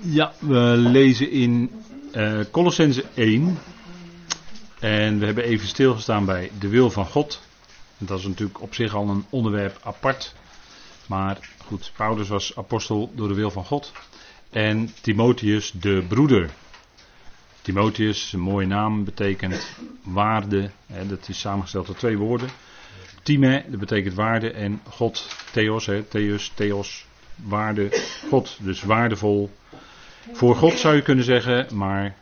Ja, 0.00 0.32
we 0.38 0.74
lezen 0.76 1.30
in 1.30 1.70
uh, 2.14 2.40
Colossense 2.50 3.04
1. 3.14 3.58
En 4.78 5.18
we 5.18 5.24
hebben 5.24 5.44
even 5.44 5.68
stilgestaan 5.68 6.24
bij 6.24 6.50
de 6.58 6.68
wil 6.68 6.90
van 6.90 7.06
God. 7.06 7.40
En 7.98 8.06
dat 8.06 8.18
is 8.18 8.26
natuurlijk 8.26 8.60
op 8.60 8.74
zich 8.74 8.94
al 8.94 9.08
een 9.08 9.24
onderwerp 9.30 9.78
apart. 9.82 10.34
Maar 11.06 11.50
goed, 11.64 11.92
Paulus 11.96 12.28
was 12.28 12.56
apostel 12.56 13.12
door 13.14 13.28
de 13.28 13.34
wil 13.34 13.50
van 13.50 13.64
God. 13.64 13.92
En 14.50 14.90
Timotheus 15.00 15.70
de 15.70 16.04
broeder. 16.08 16.50
Timotheus, 17.62 18.32
een 18.32 18.40
mooie 18.40 18.66
naam, 18.66 19.04
betekent 19.04 19.76
waarde. 20.02 20.70
Hè, 20.86 21.06
dat 21.06 21.28
is 21.28 21.40
samengesteld 21.40 21.88
uit 21.88 21.98
twee 21.98 22.18
woorden. 22.18 22.48
Time, 23.22 23.64
dat 23.68 23.80
betekent 23.80 24.14
waarde. 24.14 24.50
En 24.50 24.80
God, 24.88 25.36
Theos, 25.52 25.86
hè, 25.86 26.02
Theos, 26.02 26.52
Theos, 26.54 27.06
waarde. 27.42 28.02
God, 28.28 28.58
dus 28.60 28.82
waardevol. 28.82 29.50
Voor 30.32 30.56
God 30.56 30.72
zou 30.72 30.94
je 30.94 31.02
kunnen 31.02 31.24
zeggen, 31.24 31.76
maar. 31.76 32.14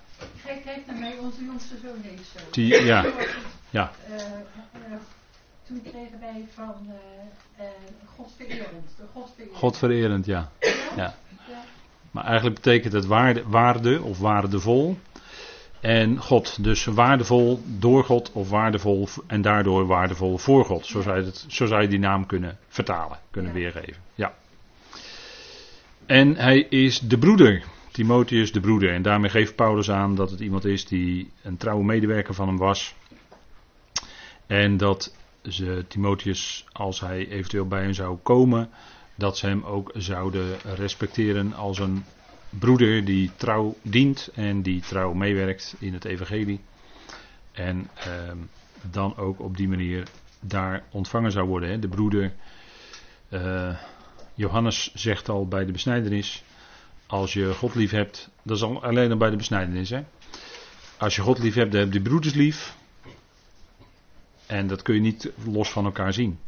Naar 0.86 0.98
mij, 0.98 1.16
onze 1.20 1.44
jongste 1.44 1.74
zoon 1.82 2.02
deed 2.02 2.20
zo. 2.34 2.38
Die, 2.50 2.84
ja. 2.84 3.06
ja. 3.70 3.92
Uh, 4.10 4.16
uh, 4.16 4.22
toen 5.66 5.82
kregen 5.82 6.20
wij 6.20 6.44
van 6.54 6.74
uh, 6.86 7.64
Godvererend. 8.16 8.90
Godvererend. 9.12 9.56
Godvererend, 9.56 10.26
ja. 10.26 10.50
ja. 10.96 11.14
Maar 12.10 12.24
eigenlijk 12.24 12.54
betekent 12.54 12.92
het 12.92 13.06
waarde, 13.06 13.42
waarde 13.46 14.02
of 14.02 14.18
waardevol. 14.18 14.98
En 15.80 16.18
God, 16.18 16.64
dus 16.64 16.84
waardevol 16.84 17.62
door 17.64 18.04
God 18.04 18.32
of 18.32 18.50
waardevol 18.50 19.08
en 19.26 19.42
daardoor 19.42 19.86
waardevol 19.86 20.38
voor 20.38 20.64
God. 20.64 20.86
Zo 20.86 21.00
zou 21.00 21.18
je, 21.18 21.24
het, 21.24 21.44
zo 21.48 21.66
zou 21.66 21.82
je 21.82 21.88
die 21.88 21.98
naam 21.98 22.26
kunnen 22.26 22.58
vertalen, 22.68 23.18
kunnen 23.30 23.52
ja. 23.52 23.58
weergeven. 23.58 24.02
Ja. 24.14 24.34
En 26.10 26.36
hij 26.36 26.60
is 26.60 26.98
de 27.00 27.18
broeder. 27.18 27.62
Timotheus 27.92 28.52
de 28.52 28.60
broeder. 28.60 28.94
En 28.94 29.02
daarmee 29.02 29.30
geeft 29.30 29.54
Paulus 29.54 29.90
aan 29.90 30.14
dat 30.14 30.30
het 30.30 30.40
iemand 30.40 30.64
is 30.64 30.86
die 30.86 31.30
een 31.42 31.56
trouwe 31.56 31.84
medewerker 31.84 32.34
van 32.34 32.48
hem 32.48 32.56
was. 32.56 32.94
En 34.46 34.76
dat 34.76 35.14
ze 35.48 35.84
Timotheus, 35.88 36.66
als 36.72 37.00
hij 37.00 37.28
eventueel 37.28 37.66
bij 37.66 37.82
hem 37.82 37.92
zou 37.92 38.16
komen, 38.22 38.70
dat 39.14 39.38
ze 39.38 39.46
hem 39.46 39.64
ook 39.64 39.92
zouden 39.94 40.56
respecteren 40.74 41.54
als 41.54 41.78
een 41.78 42.04
broeder 42.48 43.04
die 43.04 43.30
trouw 43.36 43.76
dient 43.82 44.30
en 44.34 44.62
die 44.62 44.80
trouw 44.80 45.12
meewerkt 45.12 45.76
in 45.78 45.92
het 45.92 46.04
evangelie. 46.04 46.60
En 47.52 47.88
eh, 47.94 48.32
dan 48.90 49.16
ook 49.16 49.40
op 49.40 49.56
die 49.56 49.68
manier 49.68 50.08
daar 50.40 50.84
ontvangen 50.90 51.32
zou 51.32 51.46
worden. 51.46 51.68
Hè. 51.68 51.78
De 51.78 51.88
broeder, 51.88 52.32
uh, 53.28 53.74
Johannes 54.34 54.90
zegt 54.94 55.28
al 55.28 55.48
bij 55.48 55.64
de 55.64 55.72
besnijdenis, 55.72 56.42
als 57.06 57.32
je 57.32 57.54
God 57.54 57.74
lief 57.74 57.90
hebt, 57.90 58.30
dat 58.42 58.56
is 58.56 58.62
al 58.62 58.82
alleen 58.82 59.10
al 59.10 59.16
bij 59.16 59.30
de 59.30 59.36
besnijdenis. 59.36 59.90
Hè. 59.90 60.04
Als 60.98 61.16
je 61.16 61.22
God 61.22 61.38
lief 61.38 61.54
hebt, 61.54 61.72
dan 61.72 61.80
heb 61.80 61.92
je 61.92 62.00
broeders 62.00 62.34
lief. 62.34 62.76
En 64.46 64.66
dat 64.66 64.82
kun 64.82 64.94
je 64.94 65.00
niet 65.00 65.30
los 65.44 65.70
van 65.70 65.84
elkaar 65.84 66.12
zien. 66.12 66.38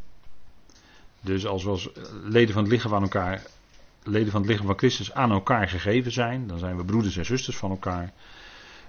Dus 1.20 1.46
als 1.46 1.64
we 1.64 1.70
als 1.70 1.88
leden 2.24 2.54
van 2.54 2.62
het 2.62 2.72
lichaam 2.72 2.94
aan 2.94 3.02
elkaar, 3.02 3.42
leden 4.02 4.30
van 4.30 4.40
het 4.40 4.50
lichaam 4.50 4.66
van 4.66 4.78
Christus 4.78 5.12
aan 5.12 5.30
elkaar 5.30 5.68
gegeven 5.68 6.12
zijn, 6.12 6.46
dan 6.46 6.58
zijn 6.58 6.76
we 6.76 6.84
broeders 6.84 7.16
en 7.16 7.24
zusters 7.24 7.56
van 7.56 7.70
elkaar. 7.70 8.12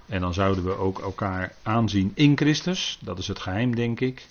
En 0.06 0.20
dan 0.20 0.34
zouden 0.34 0.64
we 0.64 0.76
ook 0.76 0.98
elkaar 0.98 1.54
aanzien 1.62 2.12
in 2.14 2.36
Christus. 2.36 2.98
Dat 3.00 3.18
is 3.18 3.28
het 3.28 3.38
geheim, 3.38 3.74
denk 3.74 4.00
ik. 4.00 4.26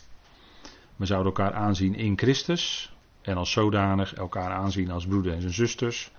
We 0.95 1.06
zouden 1.06 1.34
elkaar 1.34 1.53
aanzien 1.53 1.95
in 1.95 2.17
Christus. 2.17 2.92
En 3.23 3.38
als 3.38 3.52
zodanig 3.52 4.13
elkaar 4.13 4.52
aanzien 4.52 4.91
als 4.91 5.05
broeders 5.05 5.43
en 5.43 5.53
zusters. 5.53 6.11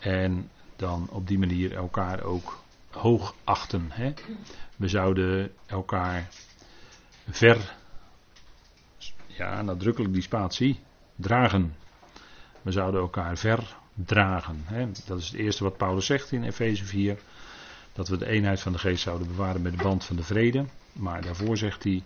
En 0.00 0.50
dan 0.76 1.08
op 1.10 1.26
die 1.26 1.38
manier 1.38 1.74
elkaar 1.74 2.22
ook 2.22 2.58
hoog 2.90 3.34
achten. 3.44 3.86
Hè? 3.90 4.12
We 4.76 4.88
zouden 4.88 5.52
elkaar 5.66 6.28
ver, 7.30 7.74
ja, 9.26 9.62
nadrukkelijk 9.62 10.12
die 10.12 10.22
spatie, 10.22 10.80
dragen. 11.16 11.76
We 12.62 12.72
zouden 12.72 13.00
elkaar 13.00 13.36
verdragen. 13.36 14.62
Hè? 14.64 14.90
Dat 15.06 15.18
is 15.18 15.26
het 15.26 15.36
eerste 15.40 15.64
wat 15.64 15.76
Paulus 15.76 16.06
zegt 16.06 16.32
in 16.32 16.42
Efeze 16.44 16.84
4. 16.84 17.18
Dat 17.92 18.08
we 18.08 18.16
de 18.16 18.26
eenheid 18.26 18.60
van 18.60 18.72
de 18.72 18.78
geest 18.78 19.02
zouden 19.02 19.26
bewaren 19.26 19.62
met 19.62 19.76
de 19.76 19.82
band 19.82 20.04
van 20.04 20.16
de 20.16 20.22
vrede. 20.22 20.64
Maar 20.92 21.22
daarvoor 21.22 21.56
zegt 21.56 21.84
hij. 21.84 22.02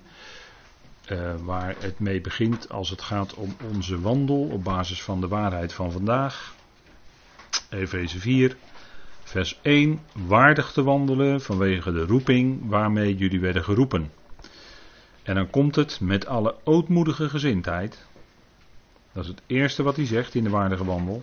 Uh, 1.10 1.34
waar 1.44 1.74
het 1.78 1.98
mee 1.98 2.20
begint 2.20 2.68
als 2.68 2.90
het 2.90 3.02
gaat 3.02 3.34
om 3.34 3.56
onze 3.74 4.00
wandel 4.00 4.42
op 4.42 4.64
basis 4.64 5.02
van 5.02 5.20
de 5.20 5.28
waarheid 5.28 5.72
van 5.72 5.92
vandaag. 5.92 6.54
Efeze 7.70 8.18
4, 8.18 8.56
vers 9.22 9.58
1. 9.62 10.00
Waardig 10.12 10.72
te 10.72 10.82
wandelen 10.82 11.40
vanwege 11.40 11.92
de 11.92 12.04
roeping 12.04 12.68
waarmee 12.68 13.16
jullie 13.16 13.40
werden 13.40 13.64
geroepen. 13.64 14.10
En 15.22 15.34
dan 15.34 15.50
komt 15.50 15.76
het 15.76 16.00
met 16.00 16.26
alle 16.26 16.54
ootmoedige 16.64 17.28
gezindheid. 17.28 18.06
Dat 19.12 19.22
is 19.22 19.28
het 19.28 19.42
eerste 19.46 19.82
wat 19.82 19.96
hij 19.96 20.06
zegt 20.06 20.34
in 20.34 20.44
de 20.44 20.50
waardige 20.50 20.84
wandel. 20.84 21.22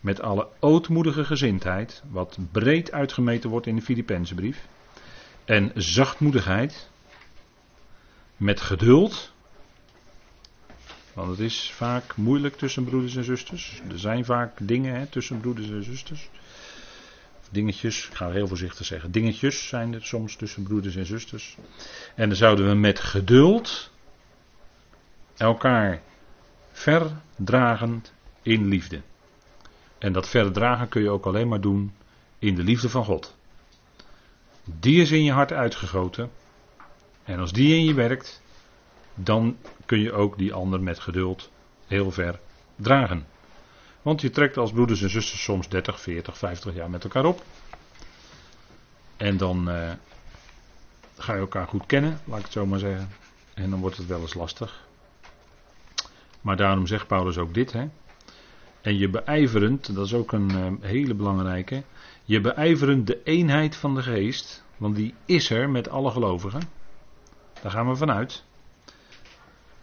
Met 0.00 0.20
alle 0.20 0.48
ootmoedige 0.60 1.24
gezindheid, 1.24 2.02
wat 2.10 2.38
breed 2.52 2.92
uitgemeten 2.92 3.50
wordt 3.50 3.66
in 3.66 3.76
de 3.76 3.82
Filippenzenbrief. 3.82 4.66
En 5.44 5.70
zachtmoedigheid. 5.74 6.90
Met 8.42 8.60
geduld. 8.60 9.32
Want 11.12 11.30
het 11.30 11.38
is 11.38 11.72
vaak 11.74 12.16
moeilijk 12.16 12.56
tussen 12.56 12.84
broeders 12.84 13.16
en 13.16 13.24
zusters. 13.24 13.80
Er 13.90 13.98
zijn 13.98 14.24
vaak 14.24 14.58
dingen 14.62 14.94
hè, 14.94 15.06
tussen 15.06 15.40
broeders 15.40 15.70
en 15.70 15.84
zusters. 15.84 16.30
Dingetjes, 17.50 18.06
ik 18.08 18.14
ga 18.14 18.30
heel 18.30 18.48
voorzichtig 18.48 18.86
zeggen. 18.86 19.10
Dingetjes 19.10 19.68
zijn 19.68 19.94
er 19.94 20.04
soms 20.04 20.36
tussen 20.36 20.62
broeders 20.62 20.96
en 20.96 21.06
zusters. 21.06 21.56
En 22.14 22.28
dan 22.28 22.36
zouden 22.36 22.68
we 22.68 22.74
met 22.74 23.00
geduld 23.00 23.90
elkaar 25.36 26.02
verdragend 26.72 28.12
in 28.42 28.68
liefde. 28.68 29.00
En 29.98 30.12
dat 30.12 30.28
verdragen 30.28 30.88
kun 30.88 31.02
je 31.02 31.10
ook 31.10 31.26
alleen 31.26 31.48
maar 31.48 31.60
doen 31.60 31.92
in 32.38 32.54
de 32.54 32.62
liefde 32.62 32.88
van 32.88 33.04
God. 33.04 33.36
Die 34.64 35.00
is 35.00 35.10
in 35.10 35.24
je 35.24 35.32
hart 35.32 35.52
uitgegoten. 35.52 36.30
En 37.24 37.38
als 37.38 37.52
die 37.52 37.76
in 37.76 37.84
je 37.84 37.94
werkt, 37.94 38.42
dan 39.14 39.56
kun 39.86 40.00
je 40.00 40.12
ook 40.12 40.38
die 40.38 40.52
ander 40.52 40.82
met 40.82 40.98
geduld 40.98 41.50
heel 41.86 42.10
ver 42.10 42.40
dragen. 42.76 43.26
Want 44.02 44.20
je 44.20 44.30
trekt 44.30 44.56
als 44.56 44.72
broeders 44.72 45.02
en 45.02 45.10
zusters 45.10 45.42
soms 45.42 45.68
30, 45.68 46.00
40, 46.00 46.38
50 46.38 46.74
jaar 46.74 46.90
met 46.90 47.04
elkaar 47.04 47.24
op. 47.24 47.42
En 49.16 49.36
dan 49.36 49.68
uh, 49.68 49.90
ga 51.16 51.34
je 51.34 51.40
elkaar 51.40 51.66
goed 51.66 51.86
kennen, 51.86 52.20
laat 52.24 52.38
ik 52.38 52.44
het 52.44 52.52
zo 52.52 52.66
maar 52.66 52.78
zeggen. 52.78 53.08
En 53.54 53.70
dan 53.70 53.80
wordt 53.80 53.96
het 53.96 54.06
wel 54.06 54.20
eens 54.20 54.34
lastig. 54.34 54.86
Maar 56.40 56.56
daarom 56.56 56.86
zegt 56.86 57.06
Paulus 57.06 57.38
ook 57.38 57.54
dit. 57.54 57.72
Hè? 57.72 57.88
En 58.80 58.98
je 58.98 59.08
beijverend, 59.08 59.94
dat 59.94 60.06
is 60.06 60.14
ook 60.14 60.32
een 60.32 60.50
uh, 60.50 60.66
hele 60.80 61.14
belangrijke. 61.14 61.82
Je 62.24 62.40
beijverend 62.40 63.06
de 63.06 63.22
eenheid 63.22 63.76
van 63.76 63.94
de 63.94 64.02
geest. 64.02 64.64
Want 64.76 64.96
die 64.96 65.14
is 65.24 65.50
er 65.50 65.70
met 65.70 65.88
alle 65.88 66.10
gelovigen. 66.10 66.62
Daar 67.62 67.70
gaan 67.70 67.88
we 67.88 67.96
vanuit. 67.96 68.42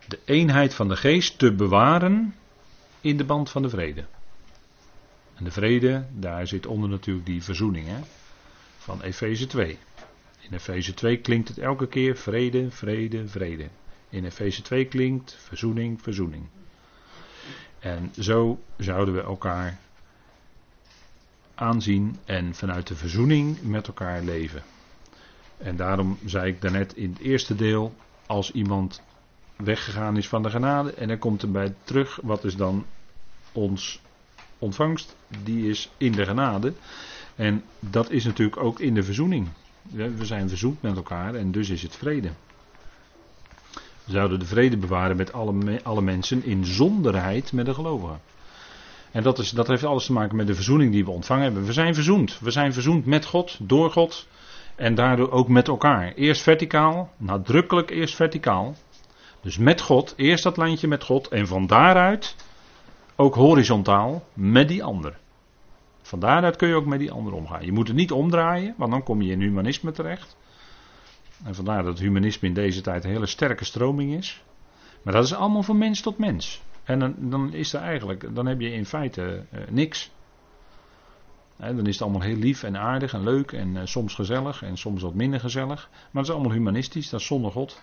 De 0.07 0.19
eenheid 0.25 0.73
van 0.73 0.87
de 0.87 0.95
geest 0.95 1.37
te 1.37 1.53
bewaren 1.53 2.35
in 3.01 3.17
de 3.17 3.23
band 3.23 3.49
van 3.49 3.61
de 3.61 3.69
vrede. 3.69 4.05
En 5.35 5.43
de 5.43 5.51
vrede, 5.51 6.05
daar 6.11 6.47
zit 6.47 6.65
onder 6.65 6.89
natuurlijk 6.89 7.25
die 7.25 7.43
verzoening 7.43 7.87
hè, 7.87 7.99
van 8.77 9.01
Efeze 9.01 9.47
2. 9.47 9.77
In 10.39 10.53
Efeze 10.53 10.93
2 10.93 11.17
klinkt 11.17 11.47
het 11.47 11.57
elke 11.57 11.87
keer 11.87 12.15
vrede, 12.15 12.71
vrede, 12.71 13.27
vrede. 13.27 13.69
In 14.09 14.25
Efeze 14.25 14.61
2 14.61 14.85
klinkt 14.85 15.37
verzoening, 15.39 16.01
verzoening. 16.01 16.45
En 17.79 18.11
zo 18.19 18.59
zouden 18.77 19.13
we 19.13 19.21
elkaar 19.21 19.79
aanzien 21.55 22.17
en 22.25 22.55
vanuit 22.55 22.87
de 22.87 22.95
verzoening 22.95 23.61
met 23.61 23.87
elkaar 23.87 24.21
leven. 24.21 24.63
En 25.59 25.75
daarom 25.75 26.17
zei 26.25 26.51
ik 26.51 26.61
daarnet 26.61 26.95
in 26.95 27.09
het 27.09 27.19
eerste 27.19 27.55
deel, 27.55 27.93
als 28.25 28.51
iemand 28.51 29.01
weggegaan 29.55 30.17
is 30.17 30.27
van 30.27 30.43
de 30.43 30.49
genade 30.49 30.93
en 30.93 31.07
hij 31.07 31.17
komt 31.17 31.41
erbij 31.41 31.73
terug, 31.83 32.19
wat 32.21 32.43
is 32.43 32.55
dan 32.55 32.85
ons 33.51 34.01
ontvangst? 34.59 35.15
Die 35.43 35.69
is 35.69 35.91
in 35.97 36.11
de 36.11 36.25
genade. 36.25 36.73
En 37.35 37.63
dat 37.79 38.09
is 38.09 38.25
natuurlijk 38.25 38.57
ook 38.57 38.79
in 38.79 38.93
de 38.93 39.03
verzoening. 39.03 39.47
We 39.91 40.25
zijn 40.25 40.49
verzoend 40.49 40.81
met 40.81 40.95
elkaar 40.95 41.35
en 41.35 41.51
dus 41.51 41.69
is 41.69 41.81
het 41.81 41.95
vrede. 41.95 42.29
We 44.03 44.11
zouden 44.11 44.39
de 44.39 44.45
vrede 44.45 44.77
bewaren 44.77 45.17
met 45.17 45.33
alle, 45.33 45.79
alle 45.83 46.01
mensen 46.01 46.43
in 46.43 46.65
zonderheid 46.65 47.51
met 47.51 47.65
de 47.65 47.73
gelovigen. 47.73 48.19
En 49.11 49.23
dat, 49.23 49.39
is, 49.39 49.49
dat 49.49 49.67
heeft 49.67 49.83
alles 49.83 50.05
te 50.05 50.13
maken 50.13 50.35
met 50.35 50.47
de 50.47 50.55
verzoening 50.55 50.91
die 50.91 51.05
we 51.05 51.11
ontvangen 51.11 51.43
hebben. 51.43 51.65
We 51.65 51.73
zijn 51.73 51.93
verzoend. 51.93 52.39
We 52.39 52.51
zijn 52.51 52.73
verzoend 52.73 53.05
met 53.05 53.25
God, 53.25 53.57
door 53.61 53.91
God 53.91 54.27
en 54.79 54.95
daardoor 54.95 55.31
ook 55.31 55.47
met 55.47 55.67
elkaar. 55.67 56.13
Eerst 56.13 56.41
verticaal, 56.41 57.09
nadrukkelijk 57.17 57.89
eerst 57.89 58.15
verticaal. 58.15 58.75
Dus 59.41 59.57
met 59.57 59.81
God, 59.81 60.13
eerst 60.17 60.43
dat 60.43 60.57
lijntje 60.57 60.87
met 60.87 61.03
God 61.03 61.27
en 61.27 61.47
van 61.47 61.67
daaruit 61.67 62.35
ook 63.15 63.35
horizontaal 63.35 64.23
met 64.33 64.67
die 64.67 64.83
ander. 64.83 65.17
Van 66.01 66.19
daaruit 66.19 66.55
kun 66.55 66.67
je 66.67 66.75
ook 66.75 66.85
met 66.85 66.99
die 66.99 67.11
ander 67.11 67.33
omgaan. 67.33 67.65
Je 67.65 67.71
moet 67.71 67.87
het 67.87 67.95
niet 67.95 68.11
omdraaien, 68.11 68.73
want 68.77 68.91
dan 68.91 69.03
kom 69.03 69.21
je 69.21 69.31
in 69.31 69.41
humanisme 69.41 69.91
terecht. 69.91 70.37
En 71.43 71.55
vandaar 71.55 71.83
dat 71.83 71.99
humanisme 71.99 72.47
in 72.47 72.53
deze 72.53 72.81
tijd 72.81 73.03
een 73.03 73.11
hele 73.11 73.25
sterke 73.25 73.65
stroming 73.65 74.13
is. 74.13 74.43
Maar 75.01 75.13
dat 75.13 75.23
is 75.23 75.33
allemaal 75.33 75.63
van 75.63 75.77
mens 75.77 76.01
tot 76.01 76.17
mens. 76.17 76.61
En 76.83 76.99
dan, 76.99 77.15
dan 77.17 77.53
is 77.53 77.73
er 77.73 77.81
eigenlijk, 77.81 78.35
dan 78.35 78.45
heb 78.45 78.59
je 78.59 78.71
in 78.71 78.85
feite 78.85 79.45
uh, 79.53 79.59
niks. 79.69 80.11
Dan 81.59 81.87
is 81.87 81.93
het 81.93 82.01
allemaal 82.01 82.21
heel 82.21 82.35
lief 82.35 82.63
en 82.63 82.77
aardig 82.77 83.13
en 83.13 83.23
leuk 83.23 83.51
en 83.51 83.75
uh, 83.75 83.81
soms 83.83 84.15
gezellig 84.15 84.63
en 84.63 84.77
soms 84.77 85.01
wat 85.01 85.13
minder 85.13 85.39
gezellig. 85.39 85.89
Maar 85.91 86.07
het 86.21 86.23
is 86.23 86.31
allemaal 86.31 86.51
humanistisch, 86.51 87.09
dat 87.09 87.19
is 87.19 87.25
zonder 87.25 87.51
God. 87.51 87.81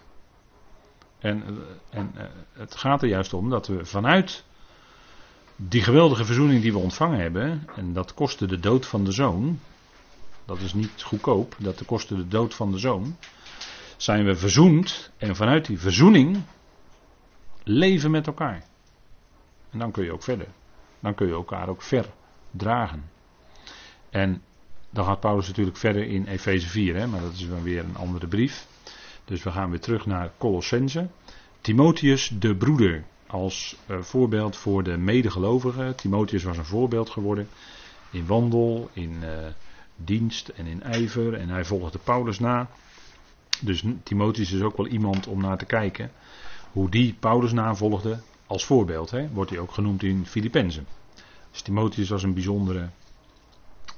En, 1.19 1.43
uh, 1.49 1.59
en 1.91 2.13
het 2.53 2.77
gaat 2.77 3.03
er 3.03 3.09
juist 3.09 3.35
om 3.35 3.51
dat 3.51 3.67
we 3.67 3.85
vanuit 3.85 4.45
die 5.57 5.83
geweldige 5.83 6.25
verzoening 6.25 6.63
die 6.63 6.73
we 6.73 6.79
ontvangen 6.79 7.21
hebben, 7.21 7.69
en 7.77 7.93
dat 7.93 8.15
kostte 8.15 8.47
de 8.47 8.61
dood 8.61 8.87
van 8.87 9.05
de 9.05 9.13
zoon, 9.13 9.61
dat 10.45 10.61
is 10.61 10.75
niet 10.75 11.03
goedkoop, 11.03 11.57
dat 11.59 11.85
kostte 11.85 12.17
de 12.17 12.29
dood 12.29 12.55
van 12.55 12.73
de 12.73 12.79
zoon, 12.79 13.17
zijn 13.97 14.25
we 14.25 14.37
verzoend 14.37 15.11
en 15.17 15.37
vanuit 15.37 15.67
die 15.67 15.79
verzoening 15.79 16.43
leven 17.63 18.11
met 18.11 18.27
elkaar. 18.27 18.65
En 19.71 19.79
dan 19.79 19.91
kun 19.91 20.05
je 20.05 20.13
ook 20.13 20.23
verder. 20.23 20.49
Dan 21.01 21.15
kun 21.15 21.27
je 21.27 21.33
elkaar 21.33 21.69
ook 21.69 21.83
verdragen. 21.83 23.11
En 24.11 24.43
dan 24.91 25.05
gaat 25.05 25.21
Paulus 25.21 25.47
natuurlijk 25.47 25.77
verder 25.77 26.09
in 26.09 26.27
Efeze 26.27 26.69
4, 26.69 26.97
hè, 26.97 27.07
maar 27.07 27.21
dat 27.21 27.33
is 27.33 27.49
dan 27.49 27.63
weer 27.63 27.85
een 27.85 27.97
andere 27.97 28.27
brief. 28.27 28.67
Dus 29.25 29.43
we 29.43 29.51
gaan 29.51 29.71
weer 29.71 29.81
terug 29.81 30.07
naar 30.07 30.31
Colossense. 30.39 31.09
Timotheus, 31.61 32.33
de 32.39 32.57
broeder, 32.57 33.05
als 33.27 33.77
uh, 33.87 34.01
voorbeeld 34.01 34.57
voor 34.57 34.83
de 34.83 34.97
medegelovigen. 34.97 35.95
Timotheus 35.95 36.43
was 36.43 36.57
een 36.57 36.65
voorbeeld 36.65 37.11
geworden 37.11 37.49
in 38.11 38.27
wandel, 38.27 38.91
in 38.93 39.17
uh, 39.23 39.29
dienst 39.97 40.49
en 40.49 40.67
in 40.67 40.83
ijver. 40.83 41.35
En 41.35 41.49
hij 41.49 41.65
volgde 41.65 41.99
Paulus 41.99 42.39
na. 42.39 42.69
Dus 43.61 43.85
Timotheus 44.03 44.53
is 44.53 44.61
ook 44.61 44.77
wel 44.77 44.87
iemand 44.87 45.27
om 45.27 45.41
naar 45.41 45.59
te 45.59 45.65
kijken. 45.65 46.11
Hoe 46.73 46.91
die 46.91 47.17
Paulus 47.21 47.53
navolgde 47.53 48.21
als 48.47 48.65
voorbeeld. 48.65 49.11
Hè, 49.11 49.29
wordt 49.29 49.51
hij 49.51 49.59
ook 49.59 49.73
genoemd 49.73 50.03
in 50.03 50.27
Filippenzen. 50.27 50.87
Dus 51.51 51.63
Timotheus 51.63 52.09
was 52.09 52.23
een 52.23 52.35
bijzondere. 52.35 52.89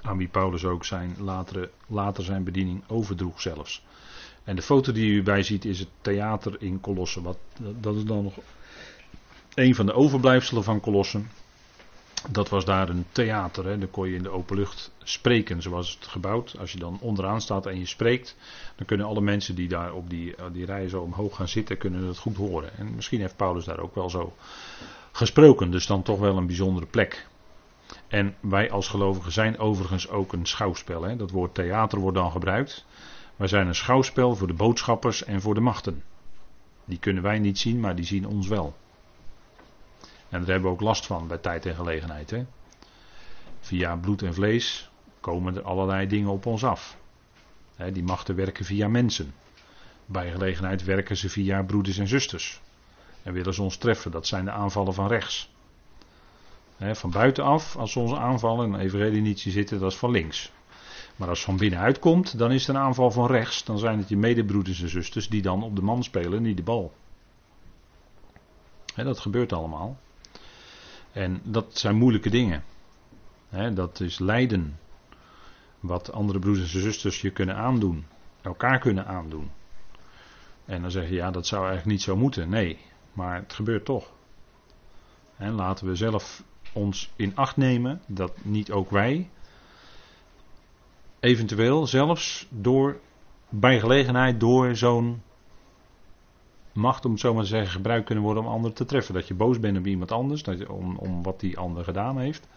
Aan 0.08 0.18
wie 0.18 0.28
Paulus 0.28 0.64
ook 0.64 0.84
zijn 0.84 1.16
latere, 1.18 1.70
later 1.86 2.24
zijn 2.24 2.44
bediening 2.44 2.82
overdroeg 2.86 3.40
zelfs. 3.40 3.82
En 4.44 4.56
de 4.56 4.62
foto 4.62 4.92
die 4.92 5.10
u 5.10 5.22
bij 5.22 5.42
ziet 5.42 5.64
is 5.64 5.78
het 5.78 5.88
theater 6.00 6.56
in 6.62 6.80
Colosse. 6.80 7.22
Wat, 7.22 7.38
dat 7.80 7.96
is 7.96 8.04
dan 8.04 8.22
nog 8.22 8.34
een 9.54 9.74
van 9.74 9.86
de 9.86 9.92
overblijfselen 9.92 10.64
van 10.64 10.80
Colossen. 10.80 11.30
Dat 12.30 12.48
was 12.48 12.64
daar 12.64 12.88
een 12.88 13.04
theater. 13.12 13.66
Hè. 13.66 13.78
Dan 13.78 13.90
kon 13.90 14.08
je 14.08 14.14
in 14.14 14.22
de 14.22 14.28
open 14.28 14.56
lucht 14.56 14.92
spreken, 15.02 15.62
zoals 15.62 15.94
het 15.94 16.06
gebouwd. 16.06 16.54
Als 16.58 16.72
je 16.72 16.78
dan 16.78 16.98
onderaan 17.00 17.40
staat 17.40 17.66
en 17.66 17.78
je 17.78 17.86
spreekt, 17.86 18.36
dan 18.76 18.86
kunnen 18.86 19.06
alle 19.06 19.20
mensen 19.20 19.54
die 19.54 19.68
daar 19.68 19.92
op 19.92 20.10
die, 20.10 20.34
die 20.52 20.64
rij 20.64 20.88
zo 20.88 21.00
omhoog 21.00 21.36
gaan 21.36 21.48
zitten, 21.48 21.78
kunnen 21.78 22.04
het 22.04 22.18
goed 22.18 22.36
horen. 22.36 22.78
En 22.78 22.94
misschien 22.94 23.20
heeft 23.20 23.36
Paulus 23.36 23.64
daar 23.64 23.80
ook 23.80 23.94
wel 23.94 24.10
zo 24.10 24.32
gesproken. 25.12 25.70
Dus 25.70 25.86
dan 25.86 26.02
toch 26.02 26.18
wel 26.18 26.36
een 26.36 26.46
bijzondere 26.46 26.86
plek. 26.86 27.26
En 28.08 28.36
wij 28.40 28.70
als 28.70 28.88
gelovigen 28.88 29.32
zijn 29.32 29.58
overigens 29.58 30.08
ook 30.08 30.32
een 30.32 30.46
schouwspel. 30.46 31.02
Hè. 31.02 31.16
Dat 31.16 31.30
woord 31.30 31.54
theater 31.54 31.98
wordt 31.98 32.16
dan 32.16 32.30
gebruikt. 32.30 32.84
Wij 33.36 33.48
zijn 33.48 33.66
een 33.66 33.74
schouwspel 33.74 34.36
voor 34.36 34.46
de 34.46 34.52
boodschappers 34.52 35.24
en 35.24 35.40
voor 35.40 35.54
de 35.54 35.60
machten. 35.60 36.02
Die 36.84 36.98
kunnen 36.98 37.22
wij 37.22 37.38
niet 37.38 37.58
zien, 37.58 37.80
maar 37.80 37.96
die 37.96 38.04
zien 38.04 38.26
ons 38.26 38.48
wel. 38.48 38.76
En 40.28 40.38
daar 40.38 40.48
hebben 40.48 40.62
we 40.62 40.76
ook 40.76 40.80
last 40.80 41.06
van 41.06 41.26
bij 41.26 41.38
tijd 41.38 41.66
en 41.66 41.74
gelegenheid. 41.74 42.30
Hè? 42.30 42.44
Via 43.60 43.96
bloed 43.96 44.22
en 44.22 44.34
vlees 44.34 44.90
komen 45.20 45.56
er 45.56 45.62
allerlei 45.62 46.06
dingen 46.06 46.30
op 46.30 46.46
ons 46.46 46.64
af. 46.64 46.96
die 47.92 48.02
machten 48.02 48.34
werken 48.34 48.64
via 48.64 48.88
mensen. 48.88 49.34
Bij 50.06 50.30
gelegenheid 50.30 50.84
werken 50.84 51.16
ze 51.16 51.28
via 51.28 51.62
broeders 51.62 51.98
en 51.98 52.08
zusters. 52.08 52.60
En 53.22 53.32
willen 53.32 53.54
ze 53.54 53.62
ons 53.62 53.76
treffen. 53.76 54.10
Dat 54.10 54.26
zijn 54.26 54.44
de 54.44 54.50
aanvallen 54.50 54.94
van 54.94 55.08
rechts. 55.08 55.50
Van 56.78 57.10
buitenaf, 57.10 57.76
als 57.76 57.92
ze 57.92 57.98
ons 57.98 58.12
aanvallen, 58.12 58.74
en 58.74 58.80
even 58.80 59.22
niet 59.22 59.40
zitten, 59.40 59.78
dat 59.80 59.92
is 59.92 59.98
van 59.98 60.10
links. 60.10 60.52
Maar 61.16 61.28
als 61.28 61.38
het 61.38 61.46
van 61.46 61.56
binnenuit 61.56 61.98
komt, 61.98 62.38
dan 62.38 62.52
is 62.52 62.66
het 62.66 62.76
een 62.76 62.82
aanval 62.82 63.10
van 63.10 63.26
rechts. 63.26 63.64
Dan 63.64 63.78
zijn 63.78 63.98
het 63.98 64.08
je 64.08 64.16
medebroeders 64.16 64.82
en 64.82 64.88
zusters 64.88 65.28
die 65.28 65.42
dan 65.42 65.62
op 65.62 65.76
de 65.76 65.82
man 65.82 66.02
spelen, 66.02 66.42
niet 66.42 66.56
de 66.56 66.62
bal. 66.62 66.92
dat 68.94 69.18
gebeurt 69.18 69.52
allemaal. 69.52 69.98
En 71.12 71.40
dat 71.44 71.78
zijn 71.78 71.96
moeilijke 71.96 72.30
dingen. 72.30 72.64
dat 73.74 74.00
is 74.00 74.18
lijden. 74.18 74.78
Wat 75.80 76.12
andere 76.12 76.38
broeders 76.38 76.74
en 76.74 76.80
zusters 76.80 77.20
je 77.20 77.30
kunnen 77.30 77.56
aandoen. 77.56 78.06
Elkaar 78.42 78.78
kunnen 78.78 79.06
aandoen. 79.06 79.50
En 80.64 80.82
dan 80.82 80.90
zeg 80.90 81.08
je, 81.08 81.14
ja, 81.14 81.30
dat 81.30 81.46
zou 81.46 81.60
eigenlijk 81.60 81.90
niet 81.90 82.02
zo 82.02 82.16
moeten. 82.16 82.48
Nee, 82.48 82.78
maar 83.12 83.34
het 83.34 83.52
gebeurt 83.52 83.84
toch. 83.84 84.10
En 85.36 85.52
laten 85.52 85.86
we 85.86 85.94
zelf 85.94 86.42
ons 86.72 87.10
in 87.16 87.36
acht 87.36 87.56
nemen 87.56 88.00
dat 88.06 88.32
niet 88.42 88.70
ook 88.70 88.90
wij 88.90 89.28
eventueel 91.20 91.86
zelfs 91.86 92.46
door 92.50 93.00
bij 93.48 93.80
gelegenheid 93.80 94.40
door 94.40 94.76
zo'n 94.76 95.22
macht, 96.72 97.04
om 97.04 97.10
het 97.10 97.20
zo 97.20 97.34
maar 97.34 97.42
te 97.42 97.48
zeggen, 97.48 97.70
gebruikt 97.70 98.06
kunnen 98.06 98.24
worden 98.24 98.42
om 98.42 98.50
anderen 98.50 98.76
te 98.76 98.84
treffen. 98.84 99.14
Dat 99.14 99.28
je 99.28 99.34
boos 99.34 99.60
bent 99.60 99.78
op 99.78 99.86
iemand 99.86 100.12
anders, 100.12 100.42
dat 100.42 100.58
je, 100.58 100.72
om, 100.72 100.96
om 100.96 101.22
wat 101.22 101.40
die 101.40 101.58
ander 101.58 101.84
gedaan 101.84 102.18
heeft. 102.18 102.48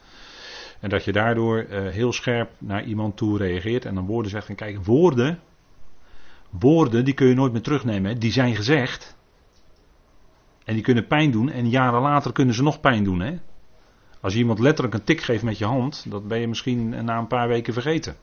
En 0.80 0.90
dat 0.90 1.04
je 1.04 1.12
daardoor 1.12 1.66
uh, 1.70 1.90
heel 1.90 2.14
scherp 2.14 2.52
naar 2.58 2.84
iemand 2.84 3.18
toe 3.18 3.38
reageert 3.38 3.86
en 3.86 3.96
dan 3.96 4.06
woorden 4.06 4.32
zegt. 4.32 4.50
En 4.50 4.56
kijk, 4.56 4.86
woorden, 4.86 5.40
woorden 6.50 7.06
die 7.06 7.14
kun 7.14 7.28
je 7.28 7.36
nooit 7.36 7.52
meer 7.52 7.62
terugnemen. 7.62 8.12
Hè. 8.12 8.18
Die 8.18 8.32
zijn 8.32 8.56
gezegd. 8.56 9.18
En 10.64 10.74
die 10.74 10.84
kunnen 10.84 11.08
pijn 11.08 11.32
doen 11.32 11.50
en 11.50 11.70
jaren 11.70 12.02
later 12.02 12.32
kunnen 12.32 12.56
ze 12.56 12.64
nog 12.64 12.80
pijn 12.80 13.04
doen. 13.04 13.20
Hè. 13.20 13.38
Als 14.22 14.34
je 14.34 14.40
iemand 14.40 14.60
letterlijk 14.60 14.96
een 14.96 15.04
tik 15.04 15.22
geeft 15.22 15.44
met 15.44 15.58
je 15.58 15.66
hand, 15.66 16.06
dat 16.10 16.28
ben 16.28 16.40
je 16.40 16.48
misschien 16.48 17.06
na 17.06 17.18
een 17.18 17.28
paar 17.28 17.48
weken 17.48 17.74
vergeten. 17.74 18.16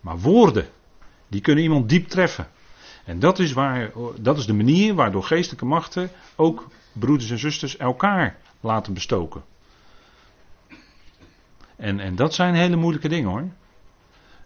Maar 0.00 0.18
woorden, 0.18 0.66
die 1.28 1.40
kunnen 1.40 1.64
iemand 1.64 1.88
diep 1.88 2.08
treffen. 2.08 2.48
En 3.04 3.18
dat 3.18 3.38
is, 3.38 3.52
waar, 3.52 3.92
dat 4.20 4.38
is 4.38 4.46
de 4.46 4.52
manier 4.52 4.94
waardoor 4.94 5.22
geestelijke 5.24 5.64
machten 5.64 6.10
ook 6.36 6.68
broeders 6.92 7.30
en 7.30 7.38
zusters 7.38 7.76
elkaar 7.76 8.36
laten 8.60 8.94
bestoken. 8.94 9.42
En, 11.76 12.00
en 12.00 12.16
dat 12.16 12.34
zijn 12.34 12.54
hele 12.54 12.76
moeilijke 12.76 13.08
dingen 13.08 13.30
hoor. 13.30 13.48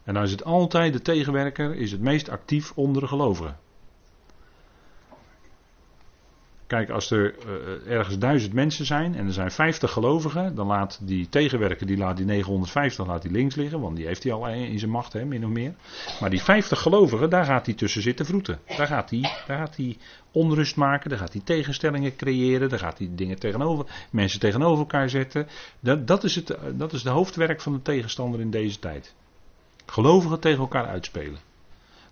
En 0.05 0.15
dan 0.15 0.23
is 0.23 0.31
het 0.31 0.45
altijd 0.45 0.93
de 0.93 1.03
tegenwerker, 1.03 1.75
is 1.75 1.93
het 1.93 2.01
meest 2.01 2.29
actief 2.29 2.73
onder 2.75 3.03
de 3.03 3.09
gelovigen. 3.09 3.57
Kijk, 6.67 6.91
als 6.91 7.11
er 7.11 7.35
uh, 7.87 7.93
ergens 7.97 8.19
duizend 8.19 8.53
mensen 8.53 8.87
zijn 8.87 9.15
en 9.15 9.27
er 9.27 9.33
zijn 9.33 9.51
50 9.51 9.93
gelovigen, 9.93 10.55
dan 10.55 10.67
laat 10.67 10.99
die 11.03 11.29
tegenwerker, 11.29 11.87
die 11.87 11.97
laat 11.97 12.17
die 12.17 12.27
950 12.27 13.07
laat 13.07 13.23
die 13.23 13.31
links 13.31 13.55
liggen, 13.55 13.81
want 13.81 13.97
die 13.97 14.07
heeft 14.07 14.23
hij 14.23 14.33
al 14.33 14.49
in 14.49 14.79
zijn 14.79 14.91
macht, 14.91 15.13
hè, 15.13 15.25
min 15.25 15.45
of 15.45 15.51
meer. 15.51 15.75
Maar 16.21 16.31
die 16.31 16.43
50 16.43 16.81
gelovigen, 16.81 17.31
daar 17.31 17.45
gaat 17.45 17.67
hij 17.67 17.75
tussen 17.75 18.03
zitten 18.03 18.27
vroeten. 18.27 18.59
Daar 18.77 18.87
gaat 18.87 19.11
hij, 19.11 19.21
daar 19.21 19.59
gaat 19.59 19.77
hij 19.77 19.97
onrust 20.33 20.77
maken, 20.77 21.11
daar 21.11 21.19
gaat 21.19 21.33
hij 21.33 21.43
tegenstellingen 21.45 22.17
creëren, 22.17 22.69
daar 22.69 22.79
gaat 22.79 22.99
hij 22.99 23.09
dingen 23.11 23.39
tegenover, 23.39 23.87
mensen 24.11 24.41
tegenover 24.41 24.79
elkaar 24.79 25.11
zetten. 25.11 25.47
Dat, 25.81 26.07
dat, 26.07 26.25
is 26.25 26.35
het, 26.35 26.57
dat 26.75 26.93
is 26.93 27.03
de 27.03 27.11
hoofdwerk 27.11 27.61
van 27.61 27.73
de 27.73 27.83
tegenstander 27.83 28.41
in 28.41 28.51
deze 28.51 28.79
tijd. 28.79 29.15
Gelovigen 29.87 30.41
tegen 30.41 30.61
elkaar 30.61 30.87
uitspelen. 30.87 31.39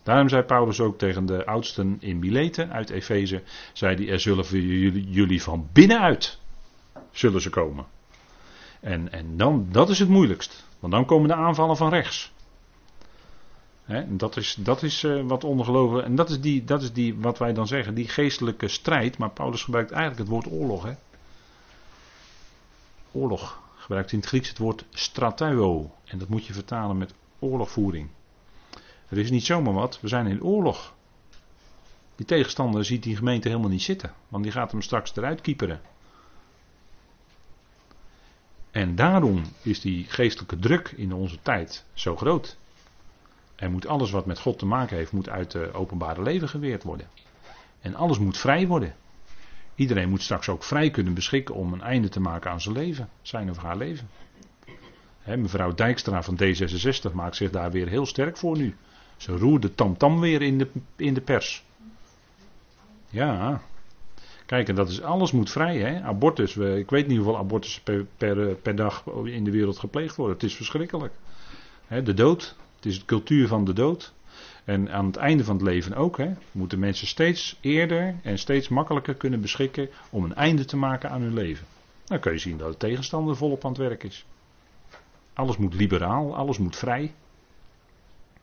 Daarom 0.04 0.28
zei 0.28 0.42
Paulus 0.42 0.80
ook 0.80 0.98
tegen 0.98 1.26
de 1.26 1.46
oudsten 1.46 1.96
in 2.00 2.18
Mileten 2.18 2.72
uit 2.72 2.90
Efeze, 2.90 3.42
zei 3.72 3.96
hij, 3.96 4.08
er 4.08 4.20
zullen 4.20 4.44
jullie, 5.10 5.42
van 5.42 5.68
binnenuit 5.72 6.38
zullen 7.10 7.40
ze 7.40 7.50
komen. 7.50 7.86
En, 8.80 9.12
en 9.12 9.36
dan, 9.36 9.68
dat 9.70 9.88
is 9.88 9.98
het 9.98 10.08
moeilijkst, 10.08 10.66
want 10.78 10.92
dan 10.92 11.04
komen 11.04 11.28
de 11.28 11.34
aanvallen 11.34 11.76
van 11.76 11.88
rechts. 11.90 12.32
dat 14.06 14.36
is, 14.36 14.56
dat 14.58 14.82
is 14.82 15.02
uh, 15.02 15.22
wat 15.26 15.44
ondergeloven. 15.44 16.04
En 16.04 16.14
dat 16.14 16.30
is, 16.30 16.40
die, 16.40 16.64
dat 16.64 16.82
is 16.82 16.92
die, 16.92 17.14
wat 17.18 17.38
wij 17.38 17.52
dan 17.52 17.66
zeggen, 17.66 17.94
die 17.94 18.08
geestelijke 18.08 18.68
strijd. 18.68 19.18
Maar 19.18 19.30
Paulus 19.30 19.62
gebruikt 19.62 19.90
eigenlijk 19.90 20.20
het 20.20 20.30
woord 20.30 20.60
oorlog. 20.60 20.94
Oorlog. 23.12 23.62
Gebruikt 23.76 24.12
in 24.12 24.18
het 24.18 24.26
Grieks 24.26 24.48
het 24.48 24.58
woord 24.58 24.84
stratuo. 24.90 25.94
En 26.04 26.18
dat 26.18 26.28
moet 26.28 26.46
je 26.46 26.52
vertalen 26.52 26.98
met 26.98 27.14
oorlogvoering. 27.38 28.08
Het 29.14 29.24
is 29.24 29.30
niet 29.30 29.44
zomaar 29.44 29.72
wat, 29.72 30.00
we 30.00 30.08
zijn 30.08 30.26
in 30.26 30.42
oorlog. 30.42 30.94
Die 32.16 32.26
tegenstander 32.26 32.84
ziet 32.84 33.02
die 33.02 33.16
gemeente 33.16 33.48
helemaal 33.48 33.70
niet 33.70 33.82
zitten, 33.82 34.12
want 34.28 34.42
die 34.42 34.52
gaat 34.52 34.70
hem 34.70 34.82
straks 34.82 35.16
eruit 35.16 35.40
kieperen. 35.40 35.80
En 38.70 38.94
daarom 38.94 39.42
is 39.62 39.80
die 39.80 40.04
geestelijke 40.04 40.58
druk 40.58 40.92
in 40.96 41.12
onze 41.12 41.38
tijd 41.42 41.84
zo 41.92 42.16
groot. 42.16 42.56
En 43.54 43.72
moet 43.72 43.86
alles 43.86 44.10
wat 44.10 44.26
met 44.26 44.38
God 44.38 44.58
te 44.58 44.66
maken 44.66 44.96
heeft, 44.96 45.12
moet 45.12 45.28
uit 45.28 45.52
het 45.52 45.74
openbare 45.74 46.22
leven 46.22 46.48
geweerd 46.48 46.82
worden. 46.82 47.08
En 47.80 47.94
alles 47.94 48.18
moet 48.18 48.38
vrij 48.38 48.66
worden. 48.66 48.94
Iedereen 49.74 50.08
moet 50.08 50.22
straks 50.22 50.48
ook 50.48 50.64
vrij 50.64 50.90
kunnen 50.90 51.14
beschikken 51.14 51.54
om 51.54 51.72
een 51.72 51.82
einde 51.82 52.08
te 52.08 52.20
maken 52.20 52.50
aan 52.50 52.60
zijn 52.60 52.74
leven, 52.74 53.08
zijn 53.22 53.50
of 53.50 53.56
haar 53.56 53.76
leven. 53.76 54.08
mevrouw 55.24 55.74
Dijkstra 55.74 56.22
van 56.22 56.38
D66 56.42 57.12
maakt 57.12 57.36
zich 57.36 57.50
daar 57.50 57.70
weer 57.70 57.88
heel 57.88 58.06
sterk 58.06 58.36
voor 58.36 58.56
nu. 58.56 58.76
Ze 59.16 59.36
roert 59.36 59.62
de 59.62 59.74
tamtam 59.74 60.20
weer 60.20 60.42
in 60.42 60.58
de, 60.58 60.68
in 60.96 61.14
de 61.14 61.20
pers. 61.20 61.64
Ja. 63.10 63.62
Kijk, 64.46 64.68
en 64.68 64.74
dat 64.74 64.88
is 64.88 65.02
alles 65.02 65.32
moet 65.32 65.50
vrij, 65.50 65.78
hè? 65.78 66.02
Abortus. 66.02 66.54
We, 66.54 66.78
ik 66.78 66.90
weet 66.90 67.06
niet 67.06 67.16
hoeveel 67.16 67.38
abortussen 67.38 67.82
per, 67.82 68.06
per, 68.16 68.54
per 68.54 68.76
dag 68.76 69.04
in 69.24 69.44
de 69.44 69.50
wereld 69.50 69.78
gepleegd 69.78 70.16
worden. 70.16 70.34
Het 70.34 70.44
is 70.44 70.54
verschrikkelijk. 70.54 71.12
de 71.88 72.14
dood. 72.14 72.56
Het 72.76 72.86
is 72.86 72.98
de 72.98 73.04
cultuur 73.04 73.48
van 73.48 73.64
de 73.64 73.72
dood. 73.72 74.12
En 74.64 74.90
aan 74.90 75.06
het 75.06 75.16
einde 75.16 75.44
van 75.44 75.56
het 75.56 75.64
leven 75.64 75.94
ook, 75.94 76.18
hè, 76.18 76.32
moeten 76.52 76.78
mensen 76.78 77.06
steeds 77.06 77.58
eerder 77.60 78.14
en 78.22 78.38
steeds 78.38 78.68
makkelijker 78.68 79.14
kunnen 79.14 79.40
beschikken 79.40 79.88
om 80.10 80.24
een 80.24 80.34
einde 80.34 80.64
te 80.64 80.76
maken 80.76 81.10
aan 81.10 81.20
hun 81.20 81.34
leven. 81.34 81.66
Dan 82.04 82.20
kun 82.20 82.32
je 82.32 82.38
zien 82.38 82.56
dat 82.56 82.72
de 82.72 82.76
tegenstander 82.76 83.36
volop 83.36 83.64
aan 83.64 83.70
het 83.70 83.80
werk 83.80 84.02
is. 84.02 84.26
Alles 85.32 85.56
moet 85.56 85.74
liberaal, 85.74 86.36
alles 86.36 86.58
moet 86.58 86.76
vrij. 86.76 87.14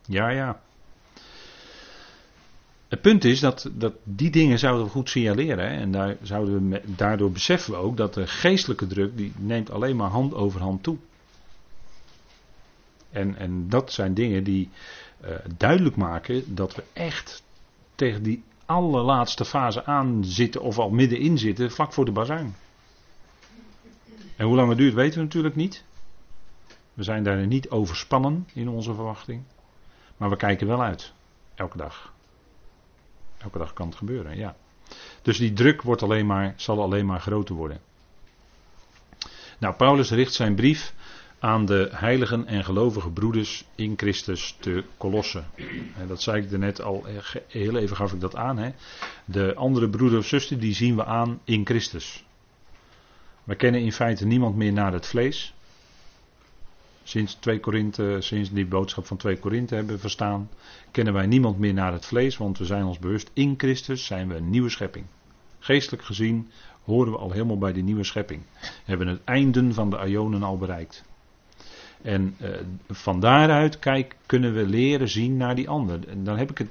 Ja, 0.06 0.28
ja. 0.28 0.60
Het 2.88 3.00
punt 3.00 3.24
is 3.24 3.40
dat, 3.40 3.70
dat 3.72 3.94
die 4.04 4.30
dingen 4.30 4.58
zouden 4.58 4.84
we 4.84 4.90
goed 4.90 5.08
signaleren. 5.08 5.70
Hè? 5.70 5.76
En 5.76 5.90
daar 5.90 6.16
zouden 6.22 6.68
we, 6.68 6.82
daardoor 6.84 7.30
beseffen 7.30 7.72
we 7.72 7.78
ook 7.78 7.96
dat 7.96 8.14
de 8.14 8.26
geestelijke 8.26 8.86
druk 8.86 9.16
die 9.16 9.32
neemt 9.36 9.70
alleen 9.70 9.96
maar 9.96 10.10
hand 10.10 10.34
over 10.34 10.60
hand 10.60 10.82
toe. 10.82 10.96
En, 13.10 13.36
en 13.36 13.68
dat 13.68 13.92
zijn 13.92 14.14
dingen 14.14 14.44
die 14.44 14.70
uh, 15.24 15.30
duidelijk 15.56 15.96
maken 15.96 16.54
dat 16.54 16.74
we 16.74 16.84
echt 16.92 17.42
tegen 17.94 18.22
die 18.22 18.42
allerlaatste 18.66 19.44
fase 19.44 19.84
aan 19.84 20.24
zitten 20.24 20.60
of 20.62 20.78
al 20.78 20.90
middenin 20.90 21.38
zitten, 21.38 21.70
vlak 21.70 21.92
voor 21.92 22.04
de 22.04 22.12
bazuin. 22.12 22.54
En 24.36 24.46
hoe 24.46 24.56
lang 24.56 24.68
het 24.68 24.78
duurt 24.78 24.94
weten 24.94 25.18
we 25.18 25.24
natuurlijk 25.24 25.56
niet. 25.56 25.84
We 26.94 27.02
zijn 27.02 27.22
daar 27.22 27.46
niet 27.46 27.70
overspannen 27.70 28.48
in 28.54 28.68
onze 28.68 28.94
verwachting. 28.94 29.42
Maar 30.22 30.30
we 30.30 30.36
kijken 30.36 30.66
wel 30.66 30.82
uit. 30.82 31.12
Elke 31.54 31.76
dag. 31.76 32.12
Elke 33.38 33.58
dag 33.58 33.72
kan 33.72 33.86
het 33.86 33.96
gebeuren, 33.96 34.36
ja. 34.36 34.56
Dus 35.22 35.38
die 35.38 35.52
druk 35.52 35.82
wordt 35.82 36.02
alleen 36.02 36.26
maar, 36.26 36.54
zal 36.56 36.82
alleen 36.82 37.06
maar 37.06 37.20
groter 37.20 37.54
worden. 37.54 37.80
Nou, 39.58 39.74
Paulus 39.74 40.10
richt 40.10 40.32
zijn 40.32 40.54
brief 40.54 40.94
aan 41.38 41.66
de 41.66 41.88
heiligen 41.92 42.46
en 42.46 42.64
gelovige 42.64 43.10
broeders 43.10 43.64
in 43.74 43.94
Christus 43.96 44.56
te 44.60 44.84
Kolossen. 44.96 45.46
Dat 46.06 46.22
zei 46.22 46.42
ik 46.42 46.52
er 46.52 46.58
net 46.58 46.82
al, 46.82 47.06
heel 47.48 47.76
even 47.76 47.96
gaf 47.96 48.12
ik 48.12 48.20
dat 48.20 48.36
aan. 48.36 48.58
Hè. 48.58 48.70
De 49.24 49.54
andere 49.54 49.88
broeder 49.88 50.18
of 50.18 50.26
zuster 50.26 50.58
die 50.58 50.74
zien 50.74 50.96
we 50.96 51.04
aan 51.04 51.40
in 51.44 51.66
Christus. 51.66 52.24
We 53.44 53.54
kennen 53.54 53.80
in 53.80 53.92
feite 53.92 54.26
niemand 54.26 54.56
meer 54.56 54.72
naar 54.72 54.92
het 54.92 55.06
vlees. 55.06 55.54
Sinds, 57.02 57.34
2 57.34 57.60
Korinthe, 57.60 58.16
sinds 58.20 58.50
die 58.50 58.66
boodschap 58.66 59.06
van 59.06 59.16
2 59.16 59.38
Korinthe 59.38 59.74
hebben 59.74 60.00
verstaan, 60.00 60.48
kennen 60.90 61.12
wij 61.12 61.26
niemand 61.26 61.58
meer 61.58 61.74
naar 61.74 61.92
het 61.92 62.06
vlees, 62.06 62.36
want 62.36 62.58
we 62.58 62.64
zijn 62.64 62.84
ons 62.84 62.98
bewust, 62.98 63.30
in 63.32 63.54
Christus 63.56 64.04
zijn 64.06 64.28
we 64.28 64.34
een 64.34 64.50
nieuwe 64.50 64.70
schepping. 64.70 65.06
Geestelijk 65.58 66.04
gezien 66.04 66.50
horen 66.84 67.12
we 67.12 67.18
al 67.18 67.30
helemaal 67.30 67.58
bij 67.58 67.72
die 67.72 67.82
nieuwe 67.82 68.04
schepping. 68.04 68.42
We 68.60 68.68
hebben 68.84 69.06
het 69.06 69.24
einde 69.24 69.72
van 69.72 69.90
de 69.90 70.06
Ionen 70.06 70.42
al 70.42 70.58
bereikt. 70.58 71.04
En 72.02 72.36
uh, 72.40 72.48
van 72.88 73.20
daaruit 73.20 73.78
kijk, 73.78 74.16
kunnen 74.26 74.54
we 74.54 74.66
leren 74.66 75.08
zien 75.08 75.36
naar 75.36 75.54
die 75.54 75.68
ander. 75.68 76.08
En 76.08 76.24
dan 76.24 76.38
heb 76.38 76.50
ik 76.50 76.58
het, 76.58 76.68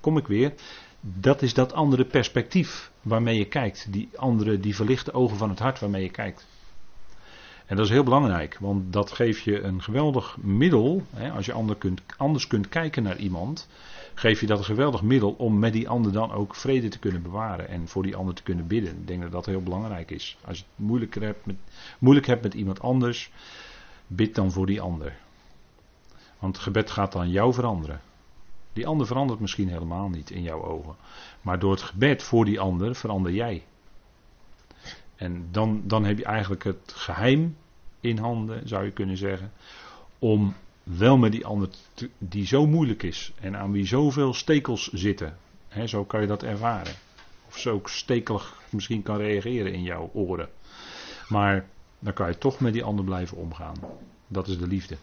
kom 0.00 0.16
ik 0.16 0.26
weer. 0.26 0.52
Dat 1.00 1.42
is 1.42 1.54
dat 1.54 1.72
andere 1.72 2.04
perspectief 2.04 2.90
waarmee 3.02 3.38
je 3.38 3.44
kijkt. 3.44 3.86
Die 3.92 4.08
andere, 4.16 4.60
die 4.60 4.74
verlichte 4.74 5.12
ogen 5.12 5.36
van 5.36 5.48
het 5.48 5.58
hart 5.58 5.80
waarmee 5.80 6.02
je 6.02 6.10
kijkt. 6.10 6.46
En 7.66 7.76
dat 7.76 7.84
is 7.84 7.90
heel 7.90 8.04
belangrijk, 8.04 8.56
want 8.60 8.92
dat 8.92 9.12
geeft 9.12 9.42
je 9.42 9.62
een 9.62 9.82
geweldig 9.82 10.36
middel. 10.40 11.02
Hè, 11.10 11.30
als 11.30 11.46
je 11.46 11.52
ander 11.52 11.76
kunt, 11.76 12.02
anders 12.16 12.46
kunt 12.46 12.68
kijken 12.68 13.02
naar 13.02 13.16
iemand, 13.16 13.68
geef 14.14 14.40
je 14.40 14.46
dat 14.46 14.58
een 14.58 14.64
geweldig 14.64 15.02
middel 15.02 15.34
om 15.38 15.58
met 15.58 15.72
die 15.72 15.88
ander 15.88 16.12
dan 16.12 16.32
ook 16.32 16.54
vrede 16.54 16.88
te 16.88 16.98
kunnen 16.98 17.22
bewaren 17.22 17.68
en 17.68 17.88
voor 17.88 18.02
die 18.02 18.16
ander 18.16 18.34
te 18.34 18.42
kunnen 18.42 18.66
bidden. 18.66 18.90
Ik 18.90 19.06
denk 19.06 19.22
dat 19.22 19.32
dat 19.32 19.46
heel 19.46 19.62
belangrijk 19.62 20.10
is. 20.10 20.36
Als 20.44 20.58
je 20.58 20.64
het 20.76 20.86
moeilijk 20.86 21.14
hebt 21.14 21.46
met, 21.46 21.56
moeilijk 21.98 22.26
hebt 22.26 22.42
met 22.42 22.54
iemand 22.54 22.80
anders, 22.80 23.30
Bid 24.06 24.34
dan 24.34 24.52
voor 24.52 24.66
die 24.66 24.80
ander. 24.80 25.16
Want 26.38 26.54
het 26.54 26.64
gebed 26.64 26.90
gaat 26.90 27.12
dan 27.12 27.30
jou 27.30 27.54
veranderen. 27.54 28.00
Die 28.72 28.86
ander 28.86 29.06
verandert 29.06 29.40
misschien 29.40 29.68
helemaal 29.68 30.08
niet 30.08 30.30
in 30.30 30.42
jouw 30.42 30.64
ogen. 30.64 30.96
Maar 31.42 31.58
door 31.58 31.70
het 31.70 31.82
gebed 31.82 32.22
voor 32.22 32.44
die 32.44 32.60
ander 32.60 32.94
verander 32.94 33.32
jij. 33.32 33.64
En 35.16 35.48
dan, 35.50 35.82
dan 35.84 36.04
heb 36.04 36.18
je 36.18 36.24
eigenlijk 36.24 36.64
het 36.64 36.92
geheim 36.94 37.56
in 38.00 38.18
handen, 38.18 38.68
zou 38.68 38.84
je 38.84 38.90
kunnen 38.90 39.16
zeggen. 39.16 39.52
Om 40.18 40.54
wel 40.82 41.16
met 41.16 41.32
die 41.32 41.46
ander, 41.46 41.68
die 42.18 42.46
zo 42.46 42.66
moeilijk 42.66 43.02
is 43.02 43.32
en 43.40 43.56
aan 43.56 43.72
wie 43.72 43.86
zoveel 43.86 44.34
stekels 44.34 44.92
zitten. 44.92 45.36
Zo 45.84 46.04
kan 46.04 46.20
je 46.20 46.26
dat 46.26 46.42
ervaren. 46.42 46.94
Of 47.48 47.58
zo 47.58 47.80
stekelig 47.84 48.60
misschien 48.70 49.02
kan 49.02 49.16
reageren 49.16 49.72
in 49.72 49.82
jouw 49.82 50.10
oren. 50.12 50.48
Maar 51.28 51.66
dan 51.98 52.12
kan 52.12 52.28
je 52.28 52.38
toch 52.38 52.60
met 52.60 52.72
die 52.72 52.84
ander 52.84 53.04
blijven 53.04 53.36
omgaan. 53.36 53.76
Dat 54.26 54.48
is 54.48 54.58
de 54.58 54.66
liefde. 54.66 54.96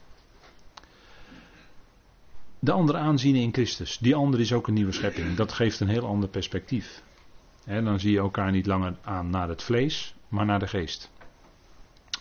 De 2.59 2.71
ander 2.71 2.95
aanzien 2.95 3.35
in 3.35 3.53
Christus. 3.53 3.97
Die 3.97 4.15
ander 4.15 4.39
is 4.39 4.53
ook 4.53 4.67
een 4.67 4.73
nieuwe 4.73 4.91
schepping. 4.91 5.35
Dat 5.35 5.51
geeft 5.51 5.79
een 5.79 5.87
heel 5.87 6.05
ander 6.05 6.29
perspectief. 6.29 7.01
Dan 7.79 7.99
zie 7.99 8.11
je 8.11 8.17
elkaar 8.17 8.51
niet 8.51 8.65
langer 8.65 8.95
aan 9.03 9.29
naar 9.29 9.49
het 9.49 9.63
vlees, 9.63 10.15
maar 10.27 10.45
naar 10.45 10.59
de 10.59 10.67
geest. 10.67 11.11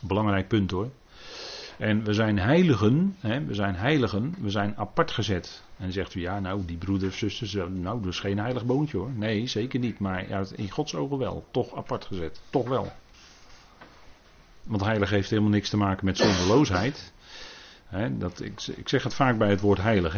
Belangrijk 0.01 0.49
punt 0.49 0.71
hoor. 0.71 0.91
En 1.79 2.05
we 2.05 2.13
zijn 2.13 2.39
heiligen, 2.39 3.17
we 3.21 3.55
zijn 3.55 3.75
heiligen, 3.75 4.35
we 4.41 4.51
zijn 4.51 4.77
apart 4.77 5.11
gezet. 5.11 5.63
En 5.77 5.93
zegt 5.93 6.15
u, 6.15 6.21
ja, 6.21 6.41
nou, 6.41 6.65
die 6.65 6.77
broeders, 6.77 7.19
zusters, 7.19 7.55
nou, 7.55 8.01
dat 8.01 8.13
is 8.13 8.21
geen 8.21 8.39
heilig 8.39 8.65
boontje 8.65 8.97
hoor. 8.97 9.11
Nee, 9.11 9.47
zeker 9.47 9.79
niet, 9.79 9.99
maar 9.99 10.27
in 10.55 10.71
Gods 10.71 10.95
ogen 10.95 11.19
wel. 11.19 11.45
Toch 11.51 11.77
apart 11.77 12.05
gezet, 12.05 12.41
toch 12.51 12.69
wel. 12.69 12.93
Want 14.63 14.85
heilig 14.85 15.11
heeft 15.11 15.31
helemaal 15.31 15.51
niks 15.51 15.71
te 15.71 15.77
maken 15.77 16.05
met 16.05 16.17
zonderloosheid. 16.17 17.13
dat, 18.11 18.41
ik, 18.41 18.63
ik, 18.77 18.89
zeg 18.89 19.03
het 19.03 19.15
vaak 19.15 19.39
bij 19.39 19.51
het 19.51 19.61
woord 19.61 19.83
heilig. 19.83 20.17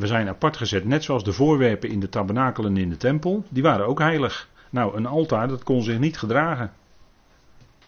We 0.00 0.06
zijn 0.06 0.28
apart 0.28 0.56
gezet, 0.56 0.84
net 0.84 1.04
zoals 1.04 1.24
de 1.24 1.32
voorwerpen 1.32 1.88
in 1.88 2.00
de 2.00 2.08
tabernakel 2.08 2.64
en 2.64 2.76
in 2.76 2.88
de 2.88 2.96
tempel. 2.96 3.44
Die 3.48 3.62
waren 3.62 3.86
ook 3.86 3.98
heilig. 3.98 4.48
Nou, 4.70 4.96
een 4.96 5.06
altaar, 5.06 5.48
dat 5.48 5.62
kon 5.62 5.82
zich 5.82 5.98
niet 5.98 6.18
gedragen. 6.18 6.72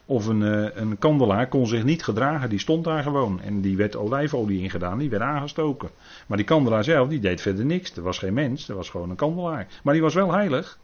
Of 0.04 0.26
een, 0.26 0.42
eh, 0.42 0.80
een 0.80 0.98
kandelaar 0.98 1.48
kon 1.48 1.66
zich 1.66 1.84
niet 1.84 2.04
gedragen, 2.04 2.48
die 2.48 2.58
stond 2.58 2.84
daar 2.84 3.02
gewoon. 3.02 3.40
En 3.40 3.60
die 3.60 3.76
werd 3.76 3.96
olijfolie 3.96 4.62
ingedaan, 4.62 4.98
die 4.98 5.10
werd 5.10 5.22
aangestoken. 5.22 5.90
Maar 6.26 6.36
die 6.36 6.46
kandelaar 6.46 6.84
zelf, 6.84 7.08
die 7.08 7.20
deed 7.20 7.40
verder 7.40 7.64
niks. 7.64 7.96
Er 7.96 8.02
was 8.02 8.18
geen 8.18 8.34
mens, 8.34 8.68
er 8.68 8.74
was 8.74 8.90
gewoon 8.90 9.10
een 9.10 9.16
kandelaar. 9.16 9.66
Maar 9.82 9.92
die 9.92 10.02
was 10.02 10.14
wel 10.14 10.32
heilig. 10.32 10.78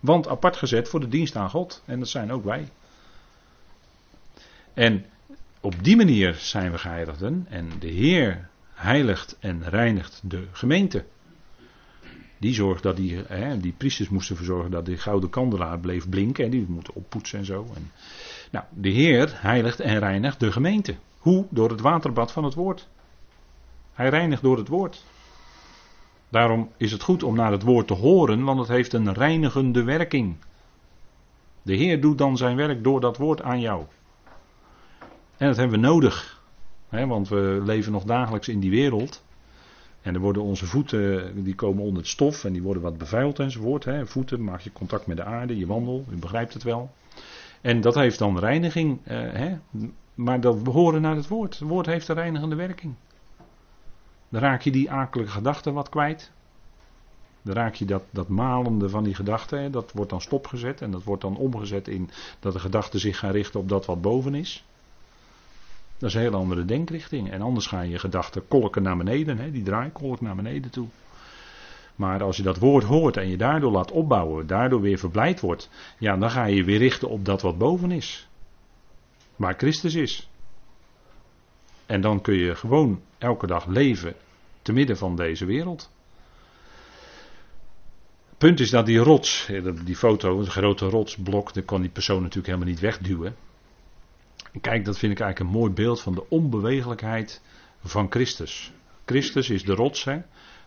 Want 0.00 0.28
apart 0.28 0.56
gezet 0.56 0.88
voor 0.88 1.00
de 1.00 1.08
dienst 1.08 1.36
aan 1.36 1.50
God. 1.50 1.82
En 1.84 1.98
dat 1.98 2.08
zijn 2.08 2.32
ook 2.32 2.44
wij. 2.44 2.68
En 4.74 5.04
op 5.60 5.74
die 5.84 5.96
manier 5.96 6.34
zijn 6.34 6.72
we 6.72 6.78
geheiligden. 6.78 7.46
En 7.48 7.70
de 7.78 7.88
Heer 7.88 8.48
heiligt 8.74 9.36
en 9.40 9.68
reinigt 9.68 10.20
de 10.22 10.46
gemeente. 10.52 11.04
Die 12.38 12.54
zorgt 12.54 12.82
dat 12.82 12.96
die, 12.96 13.16
hè, 13.26 13.60
die 13.60 13.74
priesters 13.76 14.08
moesten 14.08 14.36
verzorgen 14.36 14.70
dat 14.70 14.86
die 14.86 14.96
gouden 14.96 15.30
kandelaar 15.30 15.78
bleef 15.78 16.08
blinken. 16.08 16.44
En 16.44 16.50
die 16.50 16.66
moeten 16.68 16.94
oppoetsen 16.94 17.38
en 17.38 17.44
zo. 17.44 17.66
En, 17.74 17.90
nou, 18.50 18.64
de 18.70 18.88
Heer 18.88 19.32
heiligt 19.36 19.80
en 19.80 19.98
reinigt 19.98 20.40
de 20.40 20.52
gemeente. 20.52 20.96
Hoe? 21.18 21.46
Door 21.50 21.70
het 21.70 21.80
waterbad 21.80 22.32
van 22.32 22.44
het 22.44 22.54
woord. 22.54 22.88
Hij 23.92 24.08
reinigt 24.08 24.42
door 24.42 24.56
het 24.56 24.68
woord. 24.68 25.04
Daarom 26.28 26.70
is 26.76 26.92
het 26.92 27.02
goed 27.02 27.22
om 27.22 27.34
naar 27.34 27.52
het 27.52 27.62
woord 27.62 27.86
te 27.86 27.94
horen, 27.94 28.44
want 28.44 28.58
het 28.58 28.68
heeft 28.68 28.92
een 28.92 29.12
reinigende 29.12 29.82
werking. 29.82 30.36
De 31.62 31.74
Heer 31.74 32.00
doet 32.00 32.18
dan 32.18 32.36
zijn 32.36 32.56
werk 32.56 32.84
door 32.84 33.00
dat 33.00 33.16
woord 33.16 33.42
aan 33.42 33.60
jou. 33.60 33.84
En 35.36 35.46
dat 35.46 35.56
hebben 35.56 35.80
we 35.80 35.86
nodig. 35.86 36.33
Want 36.94 37.28
we 37.28 37.60
leven 37.64 37.92
nog 37.92 38.04
dagelijks 38.04 38.48
in 38.48 38.60
die 38.60 38.70
wereld. 38.70 39.24
En 40.02 40.14
er 40.14 40.20
worden 40.20 40.42
onze 40.42 40.66
voeten, 40.66 41.32
die 41.44 41.54
komen 41.54 41.82
onder 41.82 41.98
het 41.98 42.10
stof 42.10 42.44
en 42.44 42.52
die 42.52 42.62
worden 42.62 42.82
wat 42.82 42.98
bevuild 42.98 43.38
enzovoort. 43.38 43.86
Voeten, 44.04 44.44
maak 44.44 44.60
je 44.60 44.72
contact 44.72 45.06
met 45.06 45.16
de 45.16 45.24
aarde, 45.24 45.58
je 45.58 45.66
wandel, 45.66 46.04
u 46.10 46.16
begrijpt 46.16 46.52
het 46.52 46.62
wel. 46.62 46.90
En 47.60 47.80
dat 47.80 47.94
heeft 47.94 48.18
dan 48.18 48.38
reiniging. 48.38 48.98
Eh. 49.04 49.52
Maar 50.14 50.40
dat, 50.40 50.62
we 50.62 50.70
horen 50.70 51.00
naar 51.00 51.16
het 51.16 51.28
woord. 51.28 51.58
Het 51.58 51.68
woord 51.68 51.86
heeft 51.86 52.08
een 52.08 52.14
reinigende 52.14 52.54
werking. 52.54 52.94
Dan 54.28 54.40
raak 54.40 54.62
je 54.62 54.70
die 54.70 54.90
akelige 54.90 55.30
gedachten 55.30 55.74
wat 55.74 55.88
kwijt. 55.88 56.32
Dan 57.42 57.54
raak 57.54 57.74
je 57.74 57.84
dat, 57.84 58.02
dat 58.10 58.28
malende 58.28 58.88
van 58.88 59.04
die 59.04 59.14
gedachten, 59.14 59.72
dat 59.72 59.92
wordt 59.92 60.10
dan 60.10 60.20
stopgezet 60.20 60.80
en 60.80 60.90
dat 60.90 61.02
wordt 61.02 61.22
dan 61.22 61.36
omgezet 61.36 61.88
in 61.88 62.10
dat 62.40 62.52
de 62.52 62.58
gedachten 62.58 63.00
zich 63.00 63.18
gaan 63.18 63.30
richten 63.30 63.60
op 63.60 63.68
dat 63.68 63.86
wat 63.86 64.00
boven 64.00 64.34
is. 64.34 64.64
Dat 66.04 66.12
is 66.12 66.18
een 66.18 66.30
heel 66.30 66.40
andere 66.40 66.64
denkrichting. 66.64 67.30
En 67.30 67.42
anders 67.42 67.66
ga 67.66 67.80
je 67.80 67.98
gedachten 67.98 68.48
kolken 68.48 68.82
naar 68.82 68.96
beneden, 68.96 69.38
hè? 69.38 69.50
die 69.50 69.62
draaien 69.62 69.92
kolk 69.92 70.20
naar 70.20 70.36
beneden 70.36 70.70
toe. 70.70 70.86
Maar 71.94 72.22
als 72.22 72.36
je 72.36 72.42
dat 72.42 72.58
woord 72.58 72.84
hoort 72.84 73.16
en 73.16 73.28
je 73.28 73.36
daardoor 73.36 73.70
laat 73.70 73.90
opbouwen, 73.90 74.46
daardoor 74.46 74.80
weer 74.80 74.98
verblijd 74.98 75.40
wordt, 75.40 75.70
ja, 75.98 76.16
dan 76.16 76.30
ga 76.30 76.44
je 76.44 76.64
weer 76.64 76.78
richten 76.78 77.08
op 77.08 77.24
dat 77.24 77.42
wat 77.42 77.58
boven 77.58 77.90
is. 77.90 78.28
Waar 79.36 79.54
Christus 79.56 79.94
is. 79.94 80.28
En 81.86 82.00
dan 82.00 82.20
kun 82.20 82.34
je 82.34 82.54
gewoon 82.54 83.00
elke 83.18 83.46
dag 83.46 83.66
leven 83.66 84.14
te 84.62 84.72
midden 84.72 84.96
van 84.96 85.16
deze 85.16 85.44
wereld. 85.44 85.90
Punt 88.38 88.60
is 88.60 88.70
dat 88.70 88.86
die 88.86 88.98
rots, 88.98 89.50
die 89.84 89.96
foto, 89.96 90.38
een 90.38 90.46
grote 90.46 90.86
rotsblok, 90.86 91.54
dat 91.54 91.64
kon 91.64 91.80
die 91.80 91.90
persoon 91.90 92.20
natuurlijk 92.20 92.46
helemaal 92.46 92.68
niet 92.68 92.80
wegduwen. 92.80 93.36
Kijk, 94.60 94.84
dat 94.84 94.98
vind 94.98 95.12
ik 95.12 95.20
eigenlijk 95.20 95.50
een 95.50 95.60
mooi 95.60 95.72
beeld 95.72 96.00
van 96.00 96.14
de 96.14 96.28
onbewegelijkheid 96.28 97.42
van 97.84 98.06
Christus. 98.10 98.72
Christus 99.04 99.50
is 99.50 99.64
de 99.64 99.74
rots, 99.74 100.04
hè? 100.04 100.20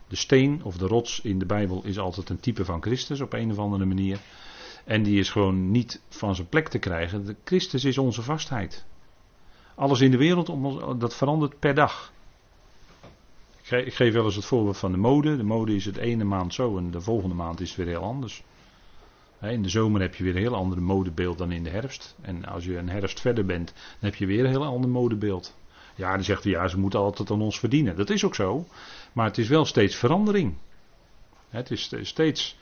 De 0.08 0.16
steen 0.16 0.64
of 0.64 0.78
de 0.78 0.88
rots 0.88 1.22
in 1.22 1.40
de 1.40 1.46
Bijbel 1.46 1.82
is 1.84 2.00
altijd 2.00 2.30
een 2.30 2.40
type 2.40 2.66
van 2.66 2.82
Christus 2.82 3.22
op 3.22 3.34
een 3.34 3.52
of 3.52 3.58
andere 3.58 3.86
manier. 3.86 4.20
En 4.86 5.04
die 5.04 5.20
is 5.20 5.30
gewoon 5.30 5.72
niet 5.72 6.02
van 6.10 6.36
zijn 6.36 6.48
plek 6.48 6.68
te 6.68 6.80
krijgen. 6.80 7.38
Christus 7.44 7.86
is 7.86 7.98
onze 7.98 8.22
vastheid. 8.22 8.86
Alles 9.76 10.02
in 10.02 10.12
de 10.12 10.18
wereld, 10.18 10.52
dat 11.00 11.16
verandert 11.16 11.60
per 11.60 11.76
dag. 11.76 12.12
Ik 13.70 13.94
geef 13.94 14.14
wel 14.14 14.26
eens 14.26 14.36
het 14.36 14.46
voorbeeld 14.46 14.78
van 14.78 14.92
de 14.92 14.98
mode. 14.98 15.38
De 15.38 15.44
mode 15.44 15.76
is 15.76 15.86
het 15.86 15.98
ene 15.98 16.24
maand 16.24 16.54
zo 16.54 16.78
en 16.78 16.92
de 16.92 17.02
volgende 17.02 17.36
maand 17.36 17.60
is 17.60 17.68
het 17.68 17.78
weer 17.78 17.88
heel 17.88 18.04
anders. 18.04 18.44
In 19.42 19.64
de 19.64 19.70
zomer 19.70 20.02
heb 20.02 20.16
je 20.16 20.24
weer 20.24 20.36
een 20.36 20.42
heel 20.42 20.56
ander 20.56 20.82
modebeeld 20.82 21.38
dan 21.38 21.52
in 21.52 21.64
de 21.64 21.70
herfst. 21.70 22.16
En 22.22 22.46
als 22.46 22.66
je 22.66 22.78
een 22.78 22.90
herfst 22.90 23.20
verder 23.20 23.46
bent, 23.46 23.74
dan 23.74 24.10
heb 24.10 24.16
je 24.16 24.26
weer 24.26 24.44
een 24.44 24.50
heel 24.50 24.66
ander 24.66 24.90
modebeeld. 24.90 25.56
Ja, 25.96 26.14
dan 26.14 26.24
zegt 26.24 26.44
hij, 26.44 26.52
ja, 26.52 26.68
ze 26.68 26.80
moeten 26.80 27.00
altijd 27.00 27.32
aan 27.32 27.42
ons 27.42 27.60
verdienen. 27.60 27.96
Dat 27.96 28.10
is 28.10 28.24
ook 28.24 28.36
zo. 28.36 28.66
Maar 29.14 29.26
het 29.26 29.38
is 29.38 29.48
wel 29.48 29.66
steeds 29.66 29.96
verandering. 29.96 30.56
Het 31.50 31.72
is 31.72 31.92
steeds. 32.02 32.58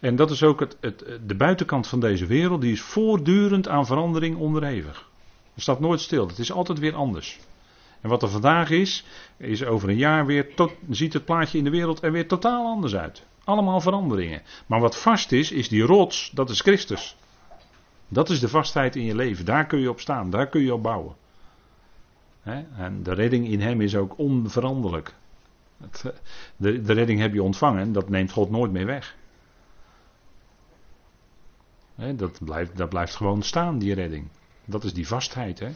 En 0.00 0.16
dat 0.16 0.30
is 0.30 0.42
ook 0.42 0.60
het, 0.60 0.76
het, 0.80 1.04
de 1.26 1.34
buitenkant 1.34 1.86
van 1.86 2.00
deze 2.00 2.26
wereld, 2.26 2.60
die 2.60 2.72
is 2.72 2.80
voortdurend 2.80 3.68
aan 3.68 3.86
verandering 3.86 4.36
onderhevig. 4.36 5.08
Er 5.54 5.62
staat 5.62 5.80
nooit 5.80 6.00
stil, 6.00 6.26
het 6.26 6.38
is 6.38 6.52
altijd 6.52 6.78
weer 6.78 6.94
anders. 6.94 7.38
En 8.00 8.08
wat 8.08 8.22
er 8.22 8.28
vandaag 8.28 8.70
is, 8.70 9.04
is 9.36 9.64
over 9.64 9.88
een 9.88 9.96
jaar 9.96 10.26
weer, 10.26 10.54
tot, 10.54 10.72
ziet 10.90 11.12
het 11.12 11.24
plaatje 11.24 11.58
in 11.58 11.64
de 11.64 11.70
wereld 11.70 12.02
er 12.02 12.12
weer 12.12 12.28
totaal 12.28 12.66
anders 12.66 12.94
uit. 12.94 13.22
Allemaal 13.48 13.80
veranderingen. 13.80 14.42
Maar 14.66 14.80
wat 14.80 14.96
vast 14.96 15.32
is, 15.32 15.52
is 15.52 15.68
die 15.68 15.82
rots, 15.82 16.30
dat 16.30 16.50
is 16.50 16.60
Christus. 16.60 17.16
Dat 18.08 18.30
is 18.30 18.40
de 18.40 18.48
vastheid 18.48 18.96
in 18.96 19.04
je 19.04 19.14
leven. 19.14 19.44
Daar 19.44 19.66
kun 19.66 19.78
je 19.78 19.90
op 19.90 20.00
staan, 20.00 20.30
daar 20.30 20.48
kun 20.48 20.60
je 20.60 20.74
op 20.74 20.82
bouwen. 20.82 21.16
En 22.76 23.02
de 23.02 23.12
redding 23.12 23.48
in 23.48 23.60
hem 23.60 23.80
is 23.80 23.96
ook 23.96 24.18
onveranderlijk. 24.18 25.14
De, 26.56 26.82
de 26.82 26.92
redding 26.92 27.20
heb 27.20 27.32
je 27.32 27.42
ontvangen, 27.42 27.92
dat 27.92 28.08
neemt 28.08 28.32
God 28.32 28.50
nooit 28.50 28.72
meer 28.72 28.86
weg. 28.86 29.16
Dat 31.94 32.38
blijft, 32.44 32.76
dat 32.76 32.88
blijft 32.88 33.14
gewoon 33.14 33.42
staan, 33.42 33.78
die 33.78 33.94
redding. 33.94 34.28
Dat 34.64 34.84
is 34.84 34.94
die 34.94 35.06
vastheid. 35.06 35.58
Hè? 35.58 35.70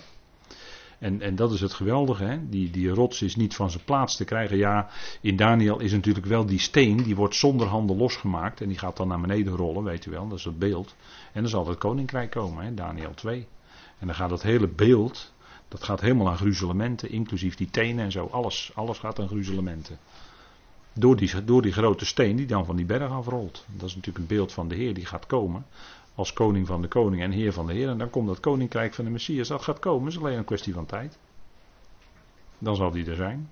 En, 1.03 1.21
en 1.21 1.37
dat 1.37 1.53
is 1.53 1.61
het 1.61 1.73
geweldige, 1.73 2.25
hè? 2.25 2.49
Die, 2.49 2.71
die 2.71 2.89
rots 2.89 3.23
is 3.23 3.37
niet 3.37 3.55
van 3.55 3.71
zijn 3.71 3.85
plaats 3.85 4.17
te 4.17 4.25
krijgen. 4.25 4.57
Ja, 4.57 4.89
in 5.21 5.37
Daniel 5.37 5.79
is 5.79 5.93
natuurlijk 5.93 6.27
wel 6.27 6.47
die 6.47 6.59
steen, 6.59 7.03
die 7.03 7.17
wordt 7.17 7.35
zonder 7.35 7.67
handen 7.67 7.97
losgemaakt. 7.97 8.61
En 8.61 8.69
die 8.69 8.79
gaat 8.79 8.97
dan 8.97 9.09
naar 9.09 9.21
beneden 9.21 9.57
rollen, 9.57 9.85
weet 9.85 10.07
u 10.07 10.11
wel, 10.11 10.29
dat 10.29 10.39
is 10.39 10.45
het 10.45 10.59
beeld. 10.59 10.95
En 11.33 11.41
dan 11.41 11.51
zal 11.51 11.69
het 11.69 11.79
koninkrijk 11.79 12.31
komen, 12.31 12.65
hè? 12.65 12.75
Daniel 12.75 13.15
2. 13.15 13.47
En 13.99 14.07
dan 14.07 14.17
gaat 14.17 14.29
dat 14.29 14.43
hele 14.43 14.69
beeld, 14.69 15.33
dat 15.69 15.85
gaat 15.85 16.01
helemaal 16.01 16.29
aan 16.29 16.37
gruzelementen, 16.37 17.11
inclusief 17.11 17.55
die 17.55 17.71
tenen 17.71 18.05
en 18.05 18.13
zo. 18.13 18.29
Alles, 18.31 18.71
alles 18.75 18.99
gaat 18.99 19.19
aan 19.19 19.29
gruzelementen. 19.29 19.99
Door 20.93 21.17
die, 21.17 21.45
door 21.45 21.63
die 21.63 21.73
grote 21.73 22.05
steen 22.05 22.37
die 22.37 22.47
dan 22.47 22.65
van 22.65 22.77
die 22.77 22.87
berg 22.87 23.11
afrolt. 23.11 23.65
Dat 23.77 23.89
is 23.89 23.95
natuurlijk 23.95 24.19
een 24.19 24.37
beeld 24.37 24.53
van 24.53 24.69
de 24.69 24.75
Heer 24.75 24.95
die 24.95 25.07
gaat 25.07 25.27
komen 25.27 25.65
als 26.15 26.33
koning 26.33 26.67
van 26.67 26.83
de 26.83 26.89
koning 26.89 27.23
en 27.23 27.31
heer 27.31 27.53
van 27.53 27.67
de 27.67 27.73
heer. 27.73 27.89
En 27.89 27.99
dan 27.99 28.11
komt 28.11 28.27
dat 28.27 28.41
koninkrijk 28.41 28.95
van 28.95 29.05
de 29.05 29.11
Messias. 29.11 29.49
Dat 29.49 29.63
gaat 29.63 29.79
komen, 29.79 30.09
is 30.09 30.19
alleen 30.19 30.39
een 30.39 30.45
kwestie 30.45 30.73
van 30.73 30.87
tijd. 30.87 31.19
Dan 32.59 32.77
zal 32.77 32.91
die 32.91 33.07
er 33.07 33.17
zijn. 33.17 33.51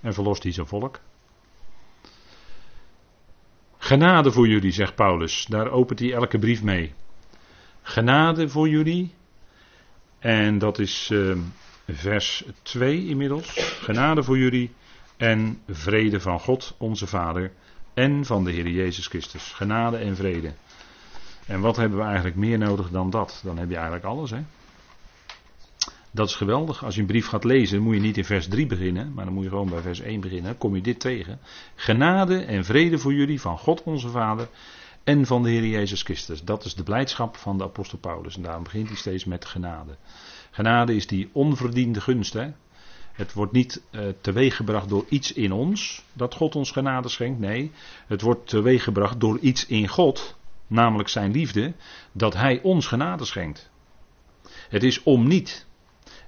En 0.00 0.14
verlost 0.14 0.42
hij 0.42 0.52
zijn 0.52 0.66
volk. 0.66 1.00
Genade 3.78 4.32
voor 4.32 4.48
jullie, 4.48 4.72
zegt 4.72 4.94
Paulus. 4.94 5.46
Daar 5.46 5.70
opent 5.70 5.98
hij 5.98 6.12
elke 6.12 6.38
brief 6.38 6.62
mee. 6.62 6.92
Genade 7.82 8.48
voor 8.48 8.68
jullie. 8.68 9.14
En 10.18 10.58
dat 10.58 10.78
is 10.78 11.10
uh, 11.12 11.36
vers 11.88 12.44
2 12.62 13.06
inmiddels. 13.06 13.52
Genade 13.80 14.22
voor 14.22 14.38
jullie 14.38 14.70
en 15.16 15.62
vrede 15.68 16.20
van 16.20 16.40
God, 16.40 16.74
onze 16.78 17.06
Vader, 17.06 17.52
en 17.94 18.24
van 18.24 18.44
de 18.44 18.50
Heer 18.50 18.68
Jezus 18.68 19.06
Christus. 19.06 19.52
Genade 19.52 19.96
en 19.96 20.16
vrede. 20.16 20.52
En 21.46 21.60
wat 21.60 21.76
hebben 21.76 21.98
we 21.98 22.04
eigenlijk 22.04 22.36
meer 22.36 22.58
nodig 22.58 22.90
dan 22.90 23.10
dat? 23.10 23.40
Dan 23.44 23.58
heb 23.58 23.68
je 23.68 23.74
eigenlijk 23.74 24.04
alles, 24.04 24.30
hè? 24.30 24.40
Dat 26.10 26.28
is 26.28 26.34
geweldig. 26.34 26.84
Als 26.84 26.94
je 26.94 27.00
een 27.00 27.06
brief 27.06 27.26
gaat 27.26 27.44
lezen, 27.44 27.82
moet 27.82 27.94
je 27.94 28.00
niet 28.00 28.16
in 28.16 28.24
vers 28.24 28.48
3 28.48 28.66
beginnen, 28.66 29.12
maar 29.14 29.24
dan 29.24 29.34
moet 29.34 29.42
je 29.42 29.48
gewoon 29.48 29.70
bij 29.70 29.80
vers 29.80 30.00
1 30.00 30.20
beginnen. 30.20 30.58
Kom 30.58 30.74
je 30.74 30.80
dit 30.80 31.00
tegen. 31.00 31.38
Genade 31.74 32.38
en 32.38 32.64
vrede 32.64 32.98
voor 32.98 33.14
jullie 33.14 33.40
van 33.40 33.58
God 33.58 33.82
onze 33.82 34.08
Vader 34.08 34.48
en 35.04 35.26
van 35.26 35.42
de 35.42 35.50
Heer 35.50 35.66
Jezus 35.66 36.02
Christus. 36.02 36.44
Dat 36.44 36.64
is 36.64 36.74
de 36.74 36.82
blijdschap 36.82 37.36
van 37.36 37.58
de 37.58 37.64
apostel 37.64 37.98
Paulus. 37.98 38.36
En 38.36 38.42
daarom 38.42 38.62
begint 38.62 38.88
hij 38.88 38.96
steeds 38.96 39.24
met 39.24 39.44
genade. 39.44 39.96
Genade 40.50 40.94
is 40.94 41.06
die 41.06 41.30
onverdiende 41.32 42.00
gunst. 42.00 42.32
Hè? 42.32 42.50
Het 43.12 43.32
wordt 43.32 43.52
niet 43.52 43.82
uh, 43.90 44.02
teweeggebracht 44.20 44.88
door 44.88 45.04
iets 45.08 45.32
in 45.32 45.52
ons, 45.52 46.04
dat 46.12 46.34
God 46.34 46.56
ons 46.56 46.70
genade 46.70 47.08
schenkt. 47.08 47.40
Nee, 47.40 47.70
het 48.06 48.20
wordt 48.20 48.48
teweeggebracht 48.48 49.20
door 49.20 49.38
iets 49.38 49.66
in 49.66 49.88
God 49.88 50.36
namelijk 50.72 51.08
zijn 51.08 51.30
liefde, 51.30 51.74
dat 52.12 52.34
hij 52.34 52.60
ons 52.62 52.86
genade 52.86 53.24
schenkt. 53.24 53.70
Het 54.68 54.82
is 54.82 55.02
om 55.02 55.28
niet. 55.28 55.66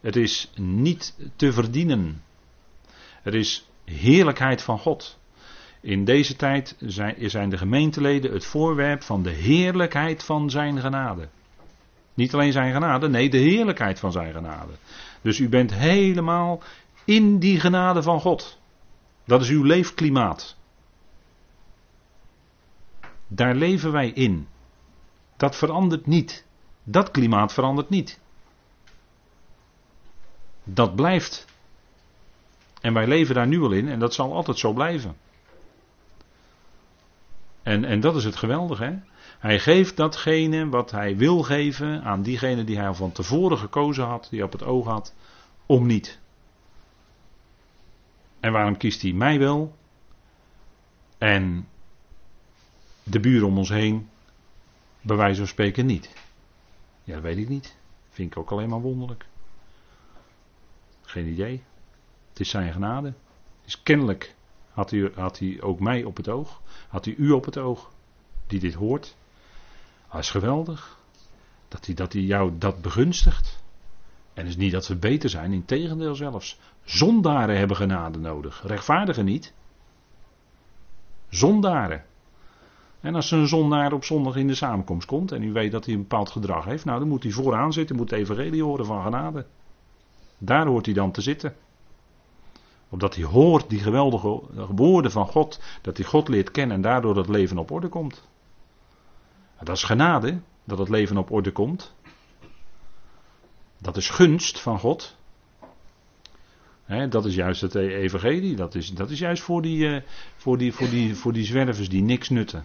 Het 0.00 0.16
is 0.16 0.50
niet 0.56 1.16
te 1.36 1.52
verdienen. 1.52 2.22
Het 3.22 3.34
is 3.34 3.68
heerlijkheid 3.84 4.62
van 4.62 4.78
God. 4.78 5.18
In 5.80 6.04
deze 6.04 6.36
tijd 6.36 6.76
zijn 7.18 7.48
de 7.48 7.58
gemeenteleden 7.58 8.32
het 8.32 8.44
voorwerp 8.44 9.02
van 9.02 9.22
de 9.22 9.30
heerlijkheid 9.30 10.24
van 10.24 10.50
zijn 10.50 10.80
genade. 10.80 11.28
Niet 12.14 12.34
alleen 12.34 12.52
zijn 12.52 12.72
genade, 12.72 13.08
nee, 13.08 13.30
de 13.30 13.38
heerlijkheid 13.38 13.98
van 13.98 14.12
zijn 14.12 14.32
genade. 14.32 14.72
Dus 15.22 15.38
u 15.38 15.48
bent 15.48 15.74
helemaal 15.74 16.62
in 17.04 17.38
die 17.38 17.60
genade 17.60 18.02
van 18.02 18.20
God. 18.20 18.58
Dat 19.26 19.40
is 19.40 19.48
uw 19.48 19.62
leefklimaat. 19.62 20.56
Daar 23.34 23.54
leven 23.54 23.92
wij 23.92 24.08
in. 24.08 24.48
Dat 25.36 25.56
verandert 25.56 26.06
niet. 26.06 26.44
Dat 26.84 27.10
klimaat 27.10 27.52
verandert 27.52 27.88
niet. 27.88 28.20
Dat 30.64 30.94
blijft. 30.94 31.46
En 32.80 32.94
wij 32.94 33.06
leven 33.06 33.34
daar 33.34 33.46
nu 33.46 33.60
al 33.60 33.72
in 33.72 33.88
en 33.88 33.98
dat 33.98 34.14
zal 34.14 34.32
altijd 34.32 34.58
zo 34.58 34.72
blijven. 34.72 35.16
En, 37.62 37.84
en 37.84 38.00
dat 38.00 38.16
is 38.16 38.24
het 38.24 38.36
geweldige. 38.36 38.84
Hè? 38.84 38.98
Hij 39.38 39.58
geeft 39.58 39.96
datgene 39.96 40.68
wat 40.68 40.90
hij 40.90 41.16
wil 41.16 41.42
geven 41.42 42.02
aan 42.02 42.22
diegene 42.22 42.64
die 42.64 42.78
hij 42.78 42.94
van 42.94 43.12
tevoren 43.12 43.58
gekozen 43.58 44.04
had, 44.04 44.26
die 44.30 44.42
op 44.42 44.52
het 44.52 44.62
oog 44.62 44.86
had, 44.86 45.14
om 45.66 45.86
niet. 45.86 46.18
En 48.40 48.52
waarom 48.52 48.76
kiest 48.76 49.02
hij 49.02 49.12
mij 49.12 49.38
wel? 49.38 49.76
En 51.18 51.68
de 53.04 53.20
buren 53.20 53.46
om 53.46 53.58
ons 53.58 53.68
heen, 53.68 54.08
bij 55.00 55.16
wijze 55.16 55.38
van 55.38 55.46
spreken 55.46 55.86
niet. 55.86 56.10
Ja, 57.04 57.14
dat 57.14 57.22
weet 57.22 57.38
ik 57.38 57.48
niet. 57.48 57.76
Vind 58.10 58.30
ik 58.30 58.38
ook 58.38 58.50
alleen 58.50 58.68
maar 58.68 58.80
wonderlijk. 58.80 59.26
Geen 61.02 61.26
idee. 61.26 61.62
Het 62.28 62.40
is 62.40 62.48
zijn 62.48 62.72
genade. 62.72 63.14
Dus 63.64 63.82
kennelijk 63.82 64.34
had 64.70 64.90
hij, 64.90 65.12
had 65.14 65.38
hij 65.38 65.62
ook 65.62 65.80
mij 65.80 66.04
op 66.04 66.16
het 66.16 66.28
oog. 66.28 66.60
Had 66.88 67.04
hij 67.04 67.14
u 67.14 67.30
op 67.30 67.44
het 67.44 67.58
oog. 67.58 67.90
Die 68.46 68.60
dit 68.60 68.74
hoort. 68.74 69.16
Dat 70.10 70.20
is 70.20 70.30
geweldig. 70.30 70.98
Dat 71.68 71.86
hij, 71.86 71.94
dat 71.94 72.12
hij 72.12 72.22
jou 72.22 72.58
dat 72.58 72.82
begunstigt. 72.82 73.62
En 74.32 74.42
het 74.42 74.48
is 74.48 74.56
niet 74.56 74.72
dat 74.72 74.86
we 74.86 74.96
beter 74.96 75.30
zijn, 75.30 75.52
in 75.52 75.64
tegendeel 75.64 76.14
zelfs. 76.14 76.58
Zondaren 76.84 77.58
hebben 77.58 77.76
genade 77.76 78.18
nodig. 78.18 78.62
Rechtvaardigen 78.66 79.24
niet. 79.24 79.52
Zondaren. 81.28 82.04
En 83.04 83.14
als 83.14 83.30
een 83.30 83.48
zondaar 83.48 83.92
op 83.92 84.04
zondag 84.04 84.36
in 84.36 84.46
de 84.46 84.54
samenkomst 84.54 85.06
komt 85.06 85.32
en 85.32 85.42
u 85.42 85.52
weet 85.52 85.72
dat 85.72 85.84
hij 85.84 85.94
een 85.94 86.00
bepaald 86.00 86.30
gedrag 86.30 86.64
heeft, 86.64 86.84
nou 86.84 86.98
dan 86.98 87.08
moet 87.08 87.22
hij 87.22 87.32
vooraan 87.32 87.72
zitten, 87.72 87.96
moet 87.96 88.08
de 88.08 88.16
evangelie 88.16 88.62
horen 88.62 88.86
van 88.86 89.02
genade. 89.02 89.46
Daar 90.38 90.66
hoort 90.66 90.84
hij 90.84 90.94
dan 90.94 91.10
te 91.10 91.20
zitten. 91.20 91.54
Opdat 92.88 93.14
hij 93.14 93.24
hoort 93.24 93.70
die 93.70 93.78
geweldige 93.78 94.40
woorden 94.68 95.10
van 95.10 95.26
God, 95.26 95.60
dat 95.82 95.96
hij 95.96 96.06
God 96.06 96.28
leert 96.28 96.50
kennen 96.50 96.76
en 96.76 96.82
daardoor 96.82 97.16
het 97.16 97.28
leven 97.28 97.58
op 97.58 97.70
orde 97.70 97.88
komt. 97.88 98.28
Dat 99.58 99.76
is 99.76 99.82
genade, 99.82 100.40
dat 100.64 100.78
het 100.78 100.88
leven 100.88 101.16
op 101.16 101.30
orde 101.30 101.52
komt. 101.52 101.94
Dat 103.78 103.96
is 103.96 104.10
gunst 104.10 104.60
van 104.60 104.78
God. 104.78 105.16
dat 107.08 107.24
is 107.24 107.34
juist 107.34 107.60
het 107.60 107.74
evangelie. 107.74 108.56
Dat 108.56 108.74
is, 108.74 108.94
dat 108.94 109.10
is 109.10 109.18
juist 109.18 109.42
voor 109.42 109.62
die, 109.62 109.78
uh, 109.78 110.00
voor, 110.36 110.58
die, 110.58 110.72
voor, 110.72 110.88
die, 110.88 111.16
voor 111.16 111.32
die 111.32 111.44
zwervers 111.44 111.88
die 111.88 112.02
niks 112.02 112.28
nutten. 112.28 112.64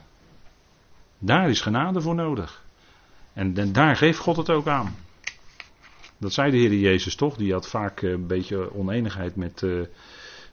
Daar 1.19 1.49
is 1.49 1.61
genade 1.61 2.01
voor 2.01 2.15
nodig. 2.15 2.63
En, 3.33 3.73
daar 3.73 3.95
geeft 3.95 4.19
God 4.19 4.37
het 4.37 4.49
ook 4.49 4.67
aan. 4.67 4.95
Dat 6.17 6.33
zei 6.33 6.51
de 6.51 6.57
Heer 6.57 6.73
Jezus 6.73 7.15
toch? 7.15 7.35
Die 7.35 7.53
had 7.53 7.67
vaak 7.67 8.01
een 8.01 8.27
beetje 8.27 8.75
oneenigheid 8.75 9.35
met, 9.35 9.61
uh, 9.61 9.81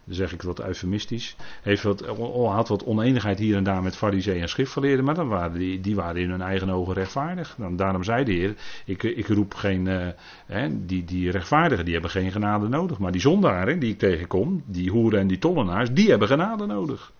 zeg 0.07 0.33
ik 0.33 0.43
wat 0.43 0.61
eufemistisch, 0.61 1.37
heeft 1.63 1.83
wat, 1.83 2.01
had 2.47 2.69
wat 2.69 2.85
oneenigheid 2.85 3.39
hier 3.39 3.57
en 3.57 3.65
daar 3.65 3.83
met 3.83 3.97
fariseeën 3.97 4.41
en 4.41 4.49
schriftgeleerden, 4.49 5.05
maar 5.05 5.15
dan 5.15 5.29
waren 5.29 5.59
die, 5.59 5.81
die 5.81 5.95
waren 5.95 6.23
in 6.23 6.31
hun 6.31 6.43
eigen 6.43 6.71
ogen 6.71 6.95
rechtvaardig. 6.95 7.55
Dan, 7.59 7.77
daarom 7.77 8.05
zei 8.05 8.25
de 8.25 8.33
Heer, 8.33 8.55
ik, 8.85 9.03
ik 9.03 9.29
roep 9.29 9.55
geen, 9.55 9.87
uh, 9.87 10.07
hè, 10.47 10.87
die, 10.87 11.05
die 11.05 11.31
rechtvaardigen, 11.31 11.85
die 11.85 11.93
hebben 11.93 12.11
geen 12.11 12.33
genade 12.33 12.69
nodig, 12.69 12.99
maar 12.99 13.13
die 13.13 13.21
zondaren 13.21 13.79
die 13.79 13.93
ik 13.93 13.99
tegenkom, 13.99 14.63
die 14.67 14.91
hoeren 14.91 15.21
en 15.21 15.27
die 15.27 15.39
tollenaars, 15.39 15.93
die 15.93 16.11
hebben 16.11 16.29
genade 16.29 16.67
nodig. 16.67 17.13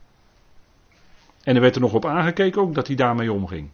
En 1.47 1.55
er 1.55 1.61
werd 1.61 1.75
er 1.75 1.81
nog 1.81 1.93
op 1.93 2.07
aangekeken 2.07 2.61
ook 2.61 2.75
dat 2.75 2.87
hij 2.87 2.97
daarmee 2.97 3.33
omging. 3.33 3.71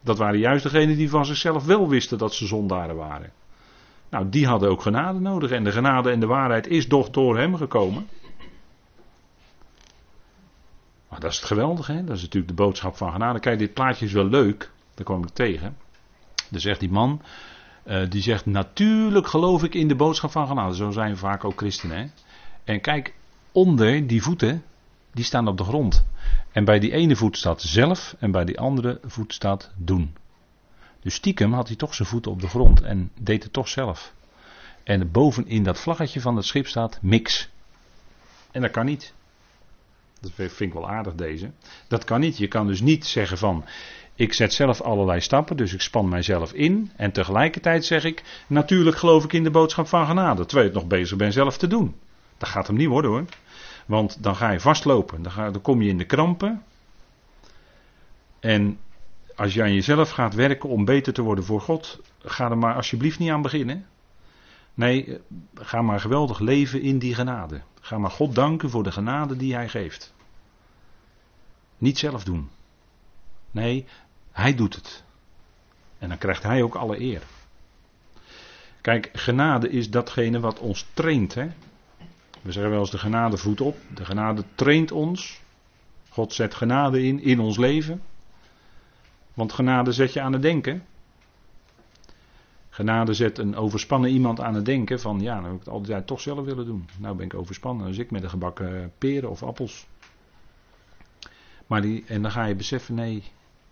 Dat 0.00 0.18
waren 0.18 0.38
juist 0.38 0.62
degenen 0.62 0.96
die 0.96 1.10
van 1.10 1.24
zichzelf 1.24 1.64
wel 1.64 1.88
wisten 1.88 2.18
dat 2.18 2.34
ze 2.34 2.46
zondaren 2.46 2.96
waren. 2.96 3.32
Nou, 4.10 4.28
die 4.28 4.46
hadden 4.46 4.70
ook 4.70 4.82
genade 4.82 5.18
nodig. 5.18 5.50
En 5.50 5.64
de 5.64 5.72
genade 5.72 6.10
en 6.10 6.20
de 6.20 6.26
waarheid 6.26 6.66
is 6.66 6.86
toch 6.86 7.10
door 7.10 7.38
hem 7.38 7.56
gekomen. 7.56 8.08
Maar 11.08 11.20
dat 11.20 11.30
is 11.30 11.36
het 11.36 11.46
geweldige, 11.46 11.92
hè? 11.92 12.04
dat 12.04 12.16
is 12.16 12.22
natuurlijk 12.22 12.56
de 12.56 12.62
boodschap 12.62 12.96
van 12.96 13.12
genade. 13.12 13.40
Kijk, 13.40 13.58
dit 13.58 13.74
plaatje 13.74 14.04
is 14.04 14.12
wel 14.12 14.28
leuk, 14.28 14.70
daar 14.94 15.04
kwam 15.04 15.22
ik 15.22 15.28
tegen. 15.28 15.76
Dan 16.50 16.60
zegt 16.60 16.80
die 16.80 16.90
man, 16.90 17.22
uh, 17.86 18.10
die 18.10 18.22
zegt, 18.22 18.46
natuurlijk 18.46 19.26
geloof 19.26 19.64
ik 19.64 19.74
in 19.74 19.88
de 19.88 19.96
boodschap 19.96 20.30
van 20.30 20.46
genade. 20.46 20.74
Zo 20.74 20.90
zijn 20.90 21.16
vaak 21.16 21.44
ook 21.44 21.58
christenen. 21.58 21.96
Hè? 21.96 22.06
En 22.64 22.80
kijk, 22.80 23.14
onder 23.52 24.06
die 24.06 24.22
voeten, 24.22 24.62
die 25.12 25.24
staan 25.24 25.48
op 25.48 25.56
de 25.56 25.64
grond. 25.64 26.06
En 26.52 26.64
bij 26.64 26.78
die 26.78 26.92
ene 26.92 27.16
voet 27.16 27.36
staat 27.36 27.62
zelf 27.62 28.16
en 28.18 28.30
bij 28.30 28.44
die 28.44 28.60
andere 28.60 29.00
voet 29.04 29.34
staat 29.34 29.70
doen. 29.76 30.16
Dus 31.00 31.14
stiekem 31.14 31.52
had 31.52 31.68
hij 31.68 31.76
toch 31.76 31.94
zijn 31.94 32.08
voeten 32.08 32.30
op 32.30 32.40
de 32.40 32.48
grond 32.48 32.82
en 32.82 33.10
deed 33.20 33.42
het 33.42 33.52
toch 33.52 33.68
zelf. 33.68 34.12
En 34.84 35.10
bovenin 35.10 35.62
dat 35.62 35.80
vlaggetje 35.80 36.20
van 36.20 36.36
het 36.36 36.44
schip 36.44 36.66
staat 36.66 36.98
mix. 37.02 37.48
En 38.50 38.60
dat 38.60 38.70
kan 38.70 38.86
niet. 38.86 39.14
Dat 40.20 40.30
vind 40.34 40.60
ik 40.60 40.72
wel 40.72 40.88
aardig 40.88 41.14
deze. 41.14 41.50
Dat 41.88 42.04
kan 42.04 42.20
niet. 42.20 42.38
Je 42.38 42.48
kan 42.48 42.66
dus 42.66 42.80
niet 42.80 43.06
zeggen 43.06 43.38
van 43.38 43.64
ik 44.14 44.32
zet 44.32 44.52
zelf 44.52 44.80
allerlei 44.80 45.20
stappen, 45.20 45.56
dus 45.56 45.72
ik 45.72 45.80
span 45.80 46.08
mijzelf 46.08 46.52
in. 46.52 46.90
En 46.96 47.12
tegelijkertijd 47.12 47.84
zeg 47.84 48.04
ik, 48.04 48.22
natuurlijk 48.46 48.96
geloof 48.96 49.24
ik 49.24 49.32
in 49.32 49.42
de 49.42 49.50
boodschap 49.50 49.86
van 49.86 50.06
genade. 50.06 50.46
Terwijl 50.46 50.68
ik 50.68 50.74
nog 50.74 50.86
bezig 50.86 51.16
ben 51.16 51.32
zelf 51.32 51.58
te 51.58 51.66
doen. 51.66 51.94
Dat 52.38 52.48
gaat 52.48 52.66
hem 52.66 52.76
niet 52.76 52.88
worden 52.88 53.10
hoor. 53.10 53.24
Want 53.88 54.22
dan 54.22 54.36
ga 54.36 54.50
je 54.50 54.60
vastlopen. 54.60 55.22
Dan, 55.22 55.32
ga, 55.32 55.50
dan 55.50 55.62
kom 55.62 55.82
je 55.82 55.88
in 55.88 55.98
de 55.98 56.04
krampen. 56.04 56.62
En 58.40 58.78
als 59.36 59.54
je 59.54 59.62
aan 59.62 59.74
jezelf 59.74 60.10
gaat 60.10 60.34
werken 60.34 60.68
om 60.68 60.84
beter 60.84 61.12
te 61.12 61.22
worden 61.22 61.44
voor 61.44 61.60
God, 61.60 62.00
ga 62.18 62.50
er 62.50 62.58
maar 62.58 62.74
alsjeblieft 62.74 63.18
niet 63.18 63.30
aan 63.30 63.42
beginnen. 63.42 63.86
Nee, 64.74 65.20
ga 65.54 65.82
maar 65.82 66.00
geweldig 66.00 66.38
leven 66.38 66.82
in 66.82 66.98
die 66.98 67.14
genade. 67.14 67.60
Ga 67.80 67.98
maar 67.98 68.10
God 68.10 68.34
danken 68.34 68.70
voor 68.70 68.82
de 68.82 68.92
genade 68.92 69.36
die 69.36 69.54
Hij 69.54 69.68
geeft. 69.68 70.14
Niet 71.78 71.98
zelf 71.98 72.24
doen. 72.24 72.50
Nee, 73.50 73.86
Hij 74.30 74.54
doet 74.54 74.74
het. 74.74 75.04
En 75.98 76.08
dan 76.08 76.18
krijgt 76.18 76.42
Hij 76.42 76.62
ook 76.62 76.74
alle 76.74 77.00
eer. 77.00 77.22
Kijk, 78.80 79.10
genade 79.12 79.70
is 79.70 79.90
datgene 79.90 80.40
wat 80.40 80.58
ons 80.58 80.86
traint. 80.94 81.34
Hè? 81.34 81.48
We 82.48 82.54
zeggen 82.54 82.72
wel 82.72 82.80
eens 82.80 82.90
de 82.90 82.98
genade 82.98 83.36
voet 83.36 83.60
op. 83.60 83.76
De 83.94 84.04
genade 84.04 84.44
traint 84.54 84.92
ons. 84.92 85.40
God 86.08 86.32
zet 86.32 86.54
genade 86.54 87.02
in 87.02 87.20
in 87.20 87.40
ons 87.40 87.56
leven. 87.56 88.02
Want 89.34 89.52
genade 89.52 89.92
zet 89.92 90.12
je 90.12 90.20
aan 90.20 90.32
het 90.32 90.42
denken. 90.42 90.84
Genade 92.68 93.14
zet 93.14 93.38
een 93.38 93.56
overspannen 93.56 94.10
iemand 94.10 94.40
aan 94.40 94.54
het 94.54 94.64
denken 94.64 95.00
van 95.00 95.20
ja, 95.20 95.34
nou 95.34 95.44
heb 95.44 95.52
ik 95.54 95.58
het 95.58 95.68
altijd 95.68 96.06
toch 96.06 96.20
zelf 96.20 96.44
willen 96.44 96.64
doen. 96.66 96.88
Nou 96.98 97.16
ben 97.16 97.26
ik 97.26 97.34
overspannen, 97.34 97.86
dus 97.86 97.98
ik 97.98 98.10
met 98.10 98.22
de 98.22 98.28
gebakken 98.28 98.92
peren 98.98 99.30
of 99.30 99.42
appels. 99.42 99.86
Maar 101.66 101.82
die, 101.82 102.04
en 102.06 102.22
dan 102.22 102.30
ga 102.30 102.44
je 102.44 102.54
beseffen, 102.54 102.94
nee, 102.94 103.22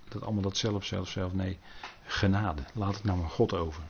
dat 0.09 0.23
allemaal 0.23 0.43
dat 0.43 0.57
zelf, 0.57 0.85
zelf, 0.85 1.09
zelf, 1.09 1.33
nee. 1.33 1.59
Genade, 2.05 2.63
laat 2.73 2.95
het 2.95 3.05
nou 3.05 3.19
maar 3.19 3.31
God 3.31 3.55
over. 3.55 3.83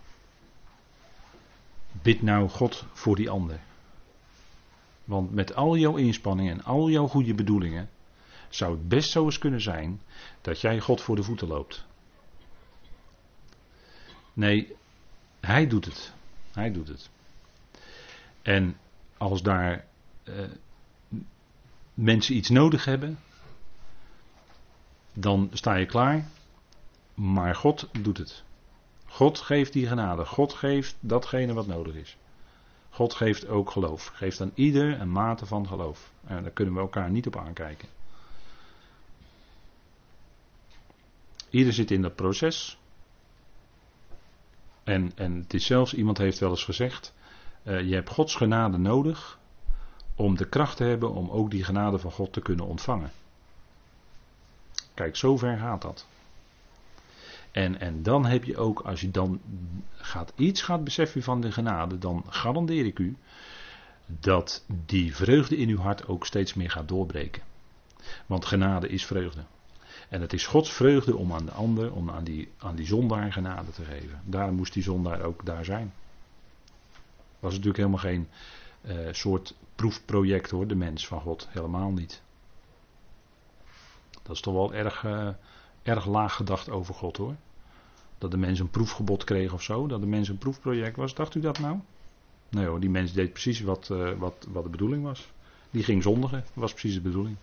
Bid 1.92 2.22
nou 2.22 2.48
God 2.48 2.84
voor 2.92 3.16
die 3.16 3.30
ander. 3.30 3.60
Want 5.06 5.32
met 5.32 5.54
al 5.54 5.76
jouw 5.76 5.96
inspanningen 5.96 6.52
en 6.52 6.64
al 6.64 6.90
jouw 6.90 7.06
goede 7.06 7.34
bedoelingen, 7.34 7.88
zou 8.48 8.72
het 8.72 8.88
best 8.88 9.10
zo 9.10 9.24
eens 9.24 9.38
kunnen 9.38 9.60
zijn 9.60 10.00
dat 10.40 10.60
jij 10.60 10.80
God 10.80 11.00
voor 11.00 11.16
de 11.16 11.22
voeten 11.22 11.48
loopt. 11.48 11.86
Nee, 14.32 14.74
hij 15.40 15.66
doet 15.66 15.84
het. 15.84 16.12
Hij 16.52 16.72
doet 16.72 16.88
het. 16.88 17.10
En 18.42 18.76
als 19.16 19.42
daar 19.42 19.86
uh, 20.24 20.34
mensen 21.94 22.36
iets 22.36 22.48
nodig 22.48 22.84
hebben, 22.84 23.18
dan 25.12 25.50
sta 25.52 25.74
je 25.74 25.86
klaar. 25.86 26.28
Maar 27.14 27.54
God 27.54 27.88
doet 28.02 28.18
het. 28.18 28.44
God 29.06 29.38
geeft 29.38 29.72
die 29.72 29.86
genade. 29.86 30.24
God 30.24 30.52
geeft 30.52 30.96
datgene 31.00 31.52
wat 31.52 31.66
nodig 31.66 31.94
is. 31.94 32.16
God 32.96 33.14
geeft 33.14 33.48
ook 33.48 33.70
geloof. 33.70 34.06
Geeft 34.06 34.40
aan 34.40 34.52
ieder 34.54 35.00
een 35.00 35.12
mate 35.12 35.46
van 35.46 35.66
geloof. 35.66 36.12
En 36.26 36.42
daar 36.42 36.52
kunnen 36.52 36.74
we 36.74 36.80
elkaar 36.80 37.10
niet 37.10 37.26
op 37.26 37.36
aankijken. 37.36 37.88
Ieder 41.50 41.72
zit 41.72 41.90
in 41.90 42.02
dat 42.02 42.14
proces. 42.14 42.78
En, 44.84 45.12
en 45.14 45.34
het 45.34 45.54
is 45.54 45.66
zelfs, 45.66 45.94
iemand 45.94 46.18
heeft 46.18 46.38
wel 46.38 46.50
eens 46.50 46.64
gezegd, 46.64 47.14
uh, 47.62 47.80
je 47.80 47.94
hebt 47.94 48.10
Gods 48.10 48.34
genade 48.34 48.78
nodig 48.78 49.38
om 50.14 50.36
de 50.36 50.48
kracht 50.48 50.76
te 50.76 50.84
hebben 50.84 51.12
om 51.12 51.30
ook 51.30 51.50
die 51.50 51.64
genade 51.64 51.98
van 51.98 52.12
God 52.12 52.32
te 52.32 52.40
kunnen 52.40 52.66
ontvangen. 52.66 53.10
Kijk, 54.94 55.16
zover 55.16 55.58
gaat 55.58 55.82
dat. 55.82 56.06
En, 57.56 57.80
en 57.80 58.02
dan 58.02 58.26
heb 58.26 58.44
je 58.44 58.56
ook, 58.56 58.80
als 58.80 59.00
je 59.00 59.10
dan 59.10 59.40
gaat, 59.94 60.32
iets 60.36 60.62
gaat 60.62 60.84
beseffen 60.84 61.22
van 61.22 61.40
de 61.40 61.52
genade, 61.52 61.98
dan 61.98 62.24
garandeer 62.28 62.86
ik 62.86 62.98
u 62.98 63.16
dat 64.06 64.64
die 64.86 65.14
vreugde 65.14 65.56
in 65.56 65.68
uw 65.68 65.78
hart 65.78 66.08
ook 66.08 66.26
steeds 66.26 66.54
meer 66.54 66.70
gaat 66.70 66.88
doorbreken. 66.88 67.42
Want 68.26 68.44
genade 68.44 68.88
is 68.88 69.06
vreugde. 69.06 69.44
En 70.08 70.20
het 70.20 70.32
is 70.32 70.46
Gods 70.46 70.72
vreugde 70.72 71.16
om 71.16 71.32
aan 71.32 71.44
de 71.44 71.52
ander, 71.52 71.92
om 71.92 72.10
aan 72.10 72.24
die, 72.24 72.48
aan 72.58 72.76
die 72.76 72.86
zondaar 72.86 73.32
genade 73.32 73.70
te 73.70 73.84
geven. 73.84 74.20
Daarom 74.24 74.54
moest 74.54 74.72
die 74.72 74.82
zondaar 74.82 75.22
ook 75.22 75.44
daar 75.44 75.64
zijn. 75.64 75.92
Was 77.38 77.50
natuurlijk 77.50 77.76
helemaal 77.76 77.98
geen 77.98 78.28
uh, 78.86 79.12
soort 79.12 79.54
proefproject 79.74 80.50
hoor, 80.50 80.66
de 80.66 80.74
mens 80.74 81.06
van 81.06 81.20
God. 81.20 81.48
Helemaal 81.50 81.90
niet. 81.90 82.22
Dat 84.22 84.34
is 84.34 84.40
toch 84.40 84.54
wel 84.54 84.74
erg, 84.74 85.02
uh, 85.02 85.28
erg 85.86 86.06
laag 86.06 86.34
gedacht 86.34 86.70
over 86.70 86.94
God 86.94 87.16
hoor. 87.16 87.34
Dat 88.18 88.30
de 88.30 88.36
mens 88.36 88.58
een 88.58 88.70
proefgebod 88.70 89.24
kreeg 89.24 89.52
of 89.52 89.62
zo. 89.62 89.86
Dat 89.86 90.00
de 90.00 90.06
mens 90.06 90.28
een 90.28 90.38
proefproject 90.38 90.96
was. 90.96 91.14
Dacht 91.14 91.34
u 91.34 91.40
dat 91.40 91.58
nou? 91.58 91.78
Nee 92.48 92.66
hoor, 92.66 92.80
die 92.80 92.90
mens 92.90 93.12
deed 93.12 93.32
precies 93.32 93.60
wat, 93.60 93.88
uh, 93.92 94.12
wat, 94.18 94.46
wat 94.48 94.62
de 94.62 94.68
bedoeling 94.68 95.02
was. 95.02 95.28
Die 95.70 95.82
ging 95.82 96.02
zondigen, 96.02 96.44
was 96.52 96.72
precies 96.72 96.94
de 96.94 97.00
bedoeling. 97.00 97.36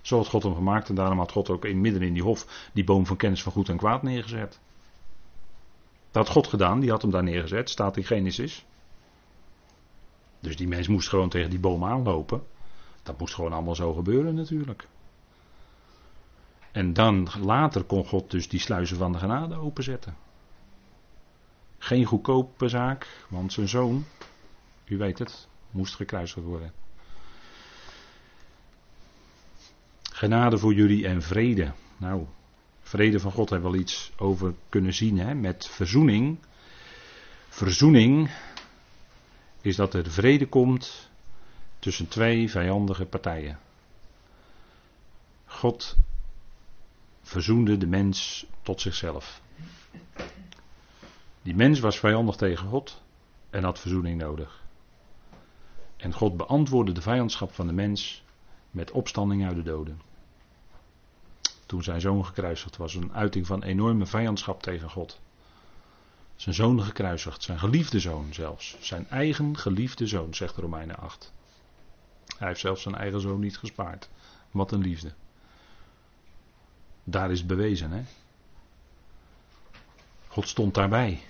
Zo 0.00 0.16
had 0.16 0.26
God 0.26 0.42
hem 0.42 0.54
gemaakt 0.54 0.88
en 0.88 0.94
daarom 0.94 1.18
had 1.18 1.32
God 1.32 1.50
ook 1.50 1.64
in, 1.64 1.80
midden 1.80 2.02
in 2.02 2.12
die 2.12 2.22
hof 2.22 2.68
die 2.72 2.84
boom 2.84 3.06
van 3.06 3.16
kennis 3.16 3.42
van 3.42 3.52
goed 3.52 3.68
en 3.68 3.76
kwaad 3.76 4.02
neergezet. 4.02 4.58
Dat 6.10 6.26
had 6.26 6.34
God 6.34 6.46
gedaan, 6.46 6.80
die 6.80 6.90
had 6.90 7.02
hem 7.02 7.10
daar 7.10 7.22
neergezet, 7.22 7.70
staat 7.70 7.96
in 7.96 8.04
Genesis. 8.04 8.64
Dus 10.40 10.56
die 10.56 10.68
mens 10.68 10.88
moest 10.88 11.08
gewoon 11.08 11.28
tegen 11.28 11.50
die 11.50 11.58
boom 11.58 11.84
aanlopen. 11.84 12.42
Dat 13.02 13.18
moest 13.18 13.34
gewoon 13.34 13.52
allemaal 13.52 13.74
zo 13.74 13.92
gebeuren 13.92 14.34
natuurlijk. 14.34 14.86
En 16.72 16.92
dan 16.92 17.28
later 17.40 17.82
kon 17.82 18.06
God 18.06 18.30
dus 18.30 18.48
die 18.48 18.60
sluizen 18.60 18.96
van 18.96 19.12
de 19.12 19.18
genade 19.18 19.54
openzetten. 19.54 20.16
Geen 21.78 22.04
goedkope 22.04 22.68
zaak, 22.68 23.26
want 23.28 23.52
zijn 23.52 23.68
zoon, 23.68 24.04
u 24.84 24.96
weet 24.96 25.18
het, 25.18 25.48
moest 25.70 25.94
gekruisigd 25.94 26.46
worden. 26.46 26.72
Genade 30.02 30.58
voor 30.58 30.74
jullie 30.74 31.06
en 31.06 31.22
vrede. 31.22 31.72
Nou, 31.96 32.26
vrede 32.80 33.20
van 33.20 33.32
God 33.32 33.50
hebben 33.50 33.70
we 33.70 33.76
wel 33.76 33.84
iets 33.84 34.12
over 34.16 34.54
kunnen 34.68 34.94
zien. 34.94 35.18
Hè? 35.18 35.34
Met 35.34 35.66
verzoening. 35.66 36.38
Verzoening 37.48 38.30
is 39.60 39.76
dat 39.76 39.94
er 39.94 40.10
vrede 40.10 40.46
komt 40.46 41.10
tussen 41.78 42.08
twee 42.08 42.50
vijandige 42.50 43.04
partijen. 43.04 43.58
God 45.44 45.96
verzoende 47.30 47.78
de 47.78 47.86
mens 47.86 48.46
tot 48.62 48.80
zichzelf. 48.80 49.40
Die 51.42 51.54
mens 51.54 51.80
was 51.80 51.98
vijandig 51.98 52.36
tegen 52.36 52.68
God 52.68 53.02
en 53.50 53.64
had 53.64 53.78
verzoening 53.78 54.20
nodig. 54.20 54.62
En 55.96 56.12
God 56.12 56.36
beantwoordde 56.36 56.92
de 56.92 57.00
vijandschap 57.00 57.52
van 57.52 57.66
de 57.66 57.72
mens 57.72 58.22
met 58.70 58.90
opstanding 58.90 59.46
uit 59.46 59.54
de 59.54 59.62
doden. 59.62 60.00
Toen 61.66 61.82
zijn 61.82 62.00
zoon 62.00 62.24
gekruisigd 62.24 62.76
was, 62.76 62.94
een 62.94 63.12
uiting 63.12 63.46
van 63.46 63.62
enorme 63.62 64.06
vijandschap 64.06 64.62
tegen 64.62 64.90
God. 64.90 65.20
Zijn 66.36 66.54
zoon 66.54 66.82
gekruisigd, 66.82 67.42
zijn 67.42 67.58
geliefde 67.58 68.00
zoon 68.00 68.34
zelfs. 68.34 68.76
Zijn 68.80 69.08
eigen 69.08 69.56
geliefde 69.56 70.06
zoon, 70.06 70.34
zegt 70.34 70.56
Romeinen 70.56 70.98
8. 70.98 71.32
Hij 72.38 72.48
heeft 72.48 72.60
zelfs 72.60 72.82
zijn 72.82 72.94
eigen 72.94 73.20
zoon 73.20 73.40
niet 73.40 73.58
gespaard. 73.58 74.08
Wat 74.50 74.72
een 74.72 74.80
liefde. 74.80 75.12
Daar 77.04 77.30
is 77.30 77.38
het 77.38 77.48
bewezen, 77.48 77.90
hè? 77.90 78.02
God 80.28 80.48
stond 80.48 80.74
daarbij. 80.74 81.20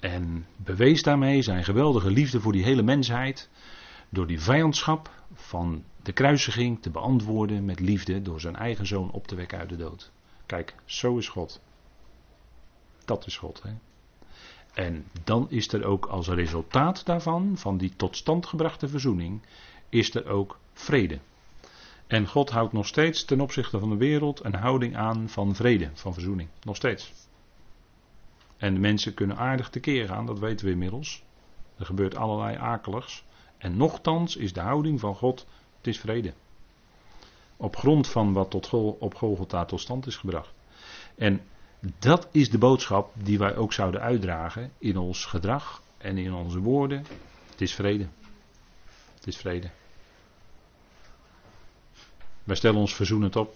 En 0.00 0.46
bewees 0.56 1.02
daarmee 1.02 1.42
zijn 1.42 1.64
geweldige 1.64 2.10
liefde 2.10 2.40
voor 2.40 2.52
die 2.52 2.64
hele 2.64 2.82
mensheid. 2.82 3.48
Door 4.08 4.26
die 4.26 4.40
vijandschap 4.40 5.10
van 5.32 5.84
de 6.02 6.12
kruisiging 6.12 6.82
te 6.82 6.90
beantwoorden 6.90 7.64
met 7.64 7.80
liefde. 7.80 8.22
Door 8.22 8.40
zijn 8.40 8.56
eigen 8.56 8.86
zoon 8.86 9.10
op 9.10 9.26
te 9.26 9.34
wekken 9.34 9.58
uit 9.58 9.68
de 9.68 9.76
dood. 9.76 10.10
Kijk, 10.46 10.74
zo 10.84 11.16
is 11.16 11.28
God. 11.28 11.60
Dat 13.04 13.26
is 13.26 13.36
God. 13.36 13.62
Hè? 13.62 13.70
En 14.74 15.04
dan 15.24 15.50
is 15.50 15.72
er 15.72 15.84
ook 15.84 16.06
als 16.06 16.28
resultaat 16.28 17.06
daarvan, 17.06 17.56
van 17.56 17.76
die 17.76 17.92
tot 17.96 18.16
stand 18.16 18.46
gebrachte 18.46 18.88
verzoening, 18.88 19.40
is 19.88 20.14
er 20.14 20.26
ook 20.26 20.58
vrede. 20.72 21.18
En 22.08 22.26
God 22.26 22.50
houdt 22.50 22.72
nog 22.72 22.86
steeds 22.86 23.24
ten 23.24 23.40
opzichte 23.40 23.78
van 23.78 23.88
de 23.88 23.96
wereld 23.96 24.44
een 24.44 24.54
houding 24.54 24.96
aan 24.96 25.28
van 25.28 25.54
vrede, 25.54 25.90
van 25.94 26.12
verzoening. 26.12 26.48
Nog 26.62 26.76
steeds. 26.76 27.12
En 28.56 28.74
de 28.74 28.80
mensen 28.80 29.14
kunnen 29.14 29.36
aardig 29.36 29.70
tekeer 29.70 30.08
gaan, 30.08 30.26
dat 30.26 30.38
weten 30.38 30.66
we 30.66 30.72
inmiddels. 30.72 31.22
Er 31.76 31.86
gebeurt 31.86 32.16
allerlei 32.16 32.56
akeligs. 32.56 33.24
En 33.58 33.76
nochtans 33.76 34.36
is 34.36 34.52
de 34.52 34.60
houding 34.60 35.00
van 35.00 35.14
God, 35.14 35.46
het 35.76 35.86
is 35.86 36.00
vrede. 36.00 36.32
Op 37.56 37.76
grond 37.76 38.08
van 38.08 38.32
wat 38.32 38.50
tot 38.50 38.70
op 38.98 39.14
Golgotha 39.14 39.64
tot 39.64 39.80
stand 39.80 40.06
is 40.06 40.16
gebracht. 40.16 40.52
En 41.14 41.40
dat 41.98 42.28
is 42.30 42.50
de 42.50 42.58
boodschap 42.58 43.12
die 43.22 43.38
wij 43.38 43.56
ook 43.56 43.72
zouden 43.72 44.00
uitdragen 44.00 44.72
in 44.78 44.96
ons 44.96 45.24
gedrag 45.24 45.82
en 45.98 46.18
in 46.18 46.34
onze 46.34 46.58
woorden. 46.58 47.04
Het 47.50 47.60
is 47.60 47.74
vrede. 47.74 48.06
Het 49.14 49.26
is 49.26 49.36
vrede. 49.36 49.70
Wij 52.48 52.56
stellen 52.56 52.80
ons 52.80 52.94
verzoenend 52.94 53.36
op, 53.36 53.54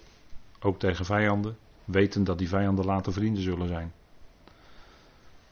ook 0.59 0.79
tegen 0.79 1.05
vijanden, 1.05 1.57
weten 1.85 2.23
dat 2.23 2.37
die 2.37 2.47
vijanden 2.47 2.85
later 2.85 3.13
vrienden 3.13 3.43
zullen 3.43 3.67
zijn. 3.67 3.93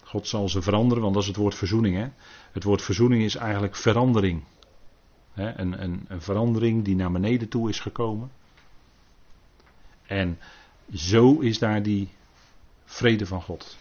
God 0.03 0.27
zal 0.27 0.49
ze 0.49 0.61
veranderen, 0.61 1.03
want 1.03 1.13
dat 1.13 1.23
is 1.23 1.29
het 1.29 1.37
woord 1.37 1.55
verzoening. 1.55 1.95
Hè? 1.95 2.07
Het 2.51 2.63
woord 2.63 2.81
verzoening 2.81 3.23
is 3.23 3.35
eigenlijk 3.35 3.75
verandering. 3.75 4.43
Hè? 5.33 5.59
Een, 5.59 5.83
een, 5.83 6.05
een 6.07 6.21
verandering 6.21 6.83
die 6.83 6.95
naar 6.95 7.11
beneden 7.11 7.47
toe 7.47 7.69
is 7.69 7.79
gekomen. 7.79 8.31
En 10.05 10.39
zo 10.93 11.39
is 11.39 11.59
daar 11.59 11.83
die 11.83 12.09
vrede 12.85 13.25
van 13.25 13.41
God. 13.41 13.77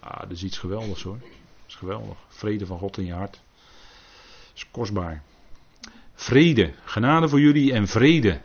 Ah, 0.00 0.20
dat 0.20 0.30
is 0.30 0.42
iets 0.44 0.58
geweldigs 0.58 1.02
hoor. 1.02 1.18
Dat 1.18 1.28
is 1.66 1.74
geweldig. 1.74 2.18
Vrede 2.28 2.66
van 2.66 2.78
God 2.78 2.98
in 2.98 3.04
je 3.04 3.12
hart. 3.12 3.32
Dat 3.32 4.54
is 4.54 4.70
kostbaar. 4.70 5.22
Vrede, 6.14 6.72
genade 6.84 7.28
voor 7.28 7.40
jullie 7.40 7.72
en 7.72 7.88
vrede 7.88 8.40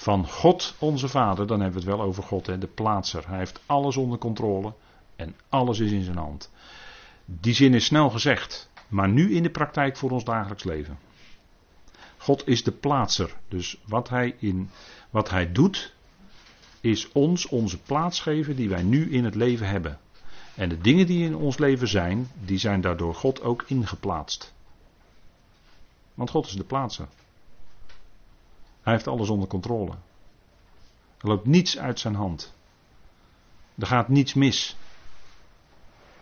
van 0.00 0.28
God 0.28 0.74
onze 0.78 1.08
Vader. 1.08 1.46
Dan 1.46 1.60
hebben 1.60 1.80
we 1.80 1.86
het 1.86 1.96
wel 1.96 2.06
over 2.06 2.22
God, 2.22 2.44
de 2.44 2.66
plaatser. 2.74 3.28
Hij 3.28 3.38
heeft 3.38 3.60
alles 3.66 3.96
onder 3.96 4.18
controle 4.18 4.72
en 5.16 5.34
alles 5.48 5.78
is 5.78 5.92
in 5.92 6.04
zijn 6.04 6.16
hand. 6.16 6.50
Die 7.24 7.54
zin 7.54 7.74
is 7.74 7.84
snel 7.84 8.10
gezegd, 8.10 8.70
maar 8.88 9.08
nu 9.08 9.34
in 9.34 9.42
de 9.42 9.50
praktijk 9.50 9.96
voor 9.96 10.10
ons 10.10 10.24
dagelijks 10.24 10.64
leven. 10.64 10.98
God 12.16 12.46
is 12.48 12.64
de 12.64 12.72
plaatser. 12.72 13.36
Dus 13.48 13.80
wat 13.86 14.08
hij, 14.08 14.34
in, 14.38 14.70
wat 15.10 15.30
hij 15.30 15.52
doet, 15.52 15.94
is 16.80 17.12
ons 17.12 17.46
onze 17.46 17.78
plaats 17.78 18.20
geven 18.20 18.56
die 18.56 18.68
wij 18.68 18.82
nu 18.82 19.10
in 19.10 19.24
het 19.24 19.34
leven 19.34 19.68
hebben. 19.68 19.98
En 20.54 20.68
de 20.68 20.78
dingen 20.78 21.06
die 21.06 21.24
in 21.24 21.36
ons 21.36 21.58
leven 21.58 21.88
zijn, 21.88 22.30
die 22.44 22.58
zijn 22.58 22.80
daardoor 22.80 23.14
God 23.14 23.42
ook 23.42 23.64
ingeplaatst. 23.66 24.54
Want 26.14 26.30
God 26.30 26.46
is 26.46 26.52
de 26.52 26.64
plaatser. 26.64 27.08
Hij 28.82 28.92
heeft 28.92 29.06
alles 29.06 29.28
onder 29.28 29.48
controle. 29.48 29.92
Er 31.18 31.28
loopt 31.28 31.46
niets 31.46 31.78
uit 31.78 32.00
zijn 32.00 32.14
hand. 32.14 32.54
Er 33.78 33.86
gaat 33.86 34.08
niets 34.08 34.34
mis. 34.34 34.76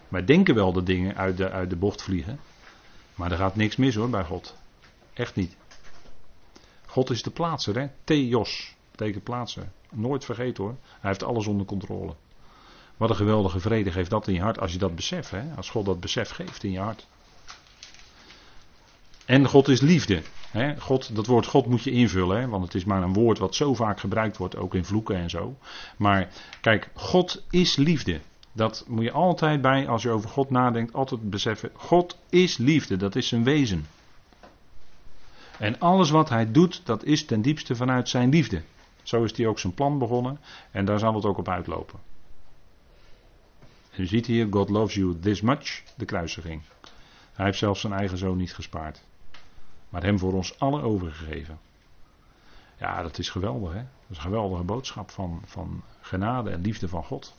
Wij 0.09 0.25
denken 0.25 0.55
wel 0.55 0.73
dat 0.73 0.87
dingen 0.87 1.17
uit 1.17 1.37
de, 1.37 1.51
uit 1.51 1.71
de 1.71 1.77
bocht 1.77 2.03
vliegen. 2.03 2.41
Maar 3.15 3.31
er 3.31 3.39
gaat 3.39 3.57
niks 3.57 3.77
mis 3.77 3.95
hoor 3.95 4.11
bij 4.11 4.25
God. 4.25 4.57
Echt 5.13 5.35
niet. 5.35 5.57
God 6.87 7.11
is 7.11 7.23
de 7.23 7.31
plaatser, 7.31 7.79
hè? 7.79 7.89
Theos 8.05 8.77
betekent 8.91 9.25
plaatser. 9.25 9.69
Nooit 9.91 10.25
vergeten 10.25 10.65
hoor. 10.65 10.77
Hij 11.01 11.11
heeft 11.11 11.23
alles 11.23 11.47
onder 11.47 11.67
controle. 11.67 12.15
Wat 12.97 13.11
een 13.11 13.17
geweldige 13.17 13.61
vrede 13.61 13.93
geeft 13.93 14.11
dat 14.11 14.29
in 14.29 14.35
je 14.35 14.41
hart 14.41 14.59
als 14.59 14.73
je 14.73 14.79
dat 14.79 14.95
beseft, 14.95 15.31
hè? 15.31 15.55
Als 15.57 15.71
God 15.71 15.85
dat 15.85 16.01
besef 16.01 16.31
geeft 16.31 16.63
in 16.65 16.71
je 16.71 16.79
hart. 16.79 17.07
En 19.25 19.47
God 19.47 19.69
is 19.69 19.81
liefde. 19.81 20.23
God, 20.79 21.15
dat 21.15 21.27
woord 21.27 21.47
God 21.47 21.67
moet 21.67 21.83
je 21.83 21.91
invullen, 21.91 22.49
want 22.49 22.65
het 22.65 22.75
is 22.75 22.85
maar 22.85 23.03
een 23.03 23.13
woord 23.13 23.39
wat 23.39 23.55
zo 23.55 23.75
vaak 23.75 24.01
gebruikt 24.01 24.37
wordt, 24.37 24.57
ook 24.57 24.75
in 24.75 24.85
vloeken 24.85 25.17
en 25.17 25.31
zo. 25.31 25.57
Maar 25.97 26.29
kijk, 26.61 26.91
God 26.95 27.45
is 27.51 27.77
liefde. 27.77 28.21
Dat 28.53 28.85
moet 28.89 29.05
je 29.05 29.13
altijd 29.13 29.61
bij, 29.61 29.89
als 29.89 30.03
je 30.03 30.11
over 30.11 30.31
God 30.31 30.51
nadenkt, 30.51 30.93
altijd 30.93 31.31
beseffen. 31.31 31.71
God 31.75 32.19
is 32.29 32.57
liefde, 32.57 32.97
dat 32.97 33.17
is 33.17 33.29
zijn 33.29 33.45
wezen. 33.45 33.87
En 35.59 35.79
alles 35.79 36.11
wat 36.11 36.29
hij 36.29 36.53
doet, 36.53 36.87
dat 36.87 37.05
is 37.05 37.25
ten 37.25 37.43
diepste 37.43 37.77
vanuit 37.77 38.09
zijn 38.09 38.29
liefde. 38.29 38.63
Zo 39.03 39.25
is 39.25 39.37
hij 39.37 39.47
ook 39.47 39.59
zijn 39.59 39.75
plan 39.75 39.99
begonnen 39.99 40.41
en 40.71 40.85
daar 40.85 40.99
zal 40.99 41.15
het 41.15 41.25
ook 41.25 41.39
op 41.39 41.49
uitlopen. 41.49 41.99
En 43.91 44.03
u 44.03 44.07
ziet 44.07 44.27
hier, 44.27 44.47
God 44.51 44.69
loves 44.69 44.95
you 44.95 45.19
this 45.19 45.41
much, 45.41 45.83
de 45.97 46.05
kruisiging. 46.05 46.63
Hij 47.33 47.45
heeft 47.45 47.59
zelfs 47.59 47.81
zijn 47.81 47.93
eigen 47.93 48.19
zoon 48.19 48.37
niet 48.37 48.55
gespaard. 48.55 49.03
Maar 49.89 50.03
hem 50.03 50.19
voor 50.19 50.33
ons 50.33 50.59
alle 50.59 50.83
overgegeven. 50.83 51.59
Ja, 52.79 53.03
dat 53.03 53.19
is 53.19 53.31
geweldig 53.31 53.73
hè. 53.73 53.79
Dat 53.79 54.11
is 54.11 54.17
een 54.17 54.23
geweldige 54.23 54.63
boodschap 54.63 55.11
van, 55.11 55.43
van 55.45 55.83
genade 56.01 56.51
en 56.51 56.61
liefde 56.61 56.89
van 56.89 57.05
God. 57.05 57.35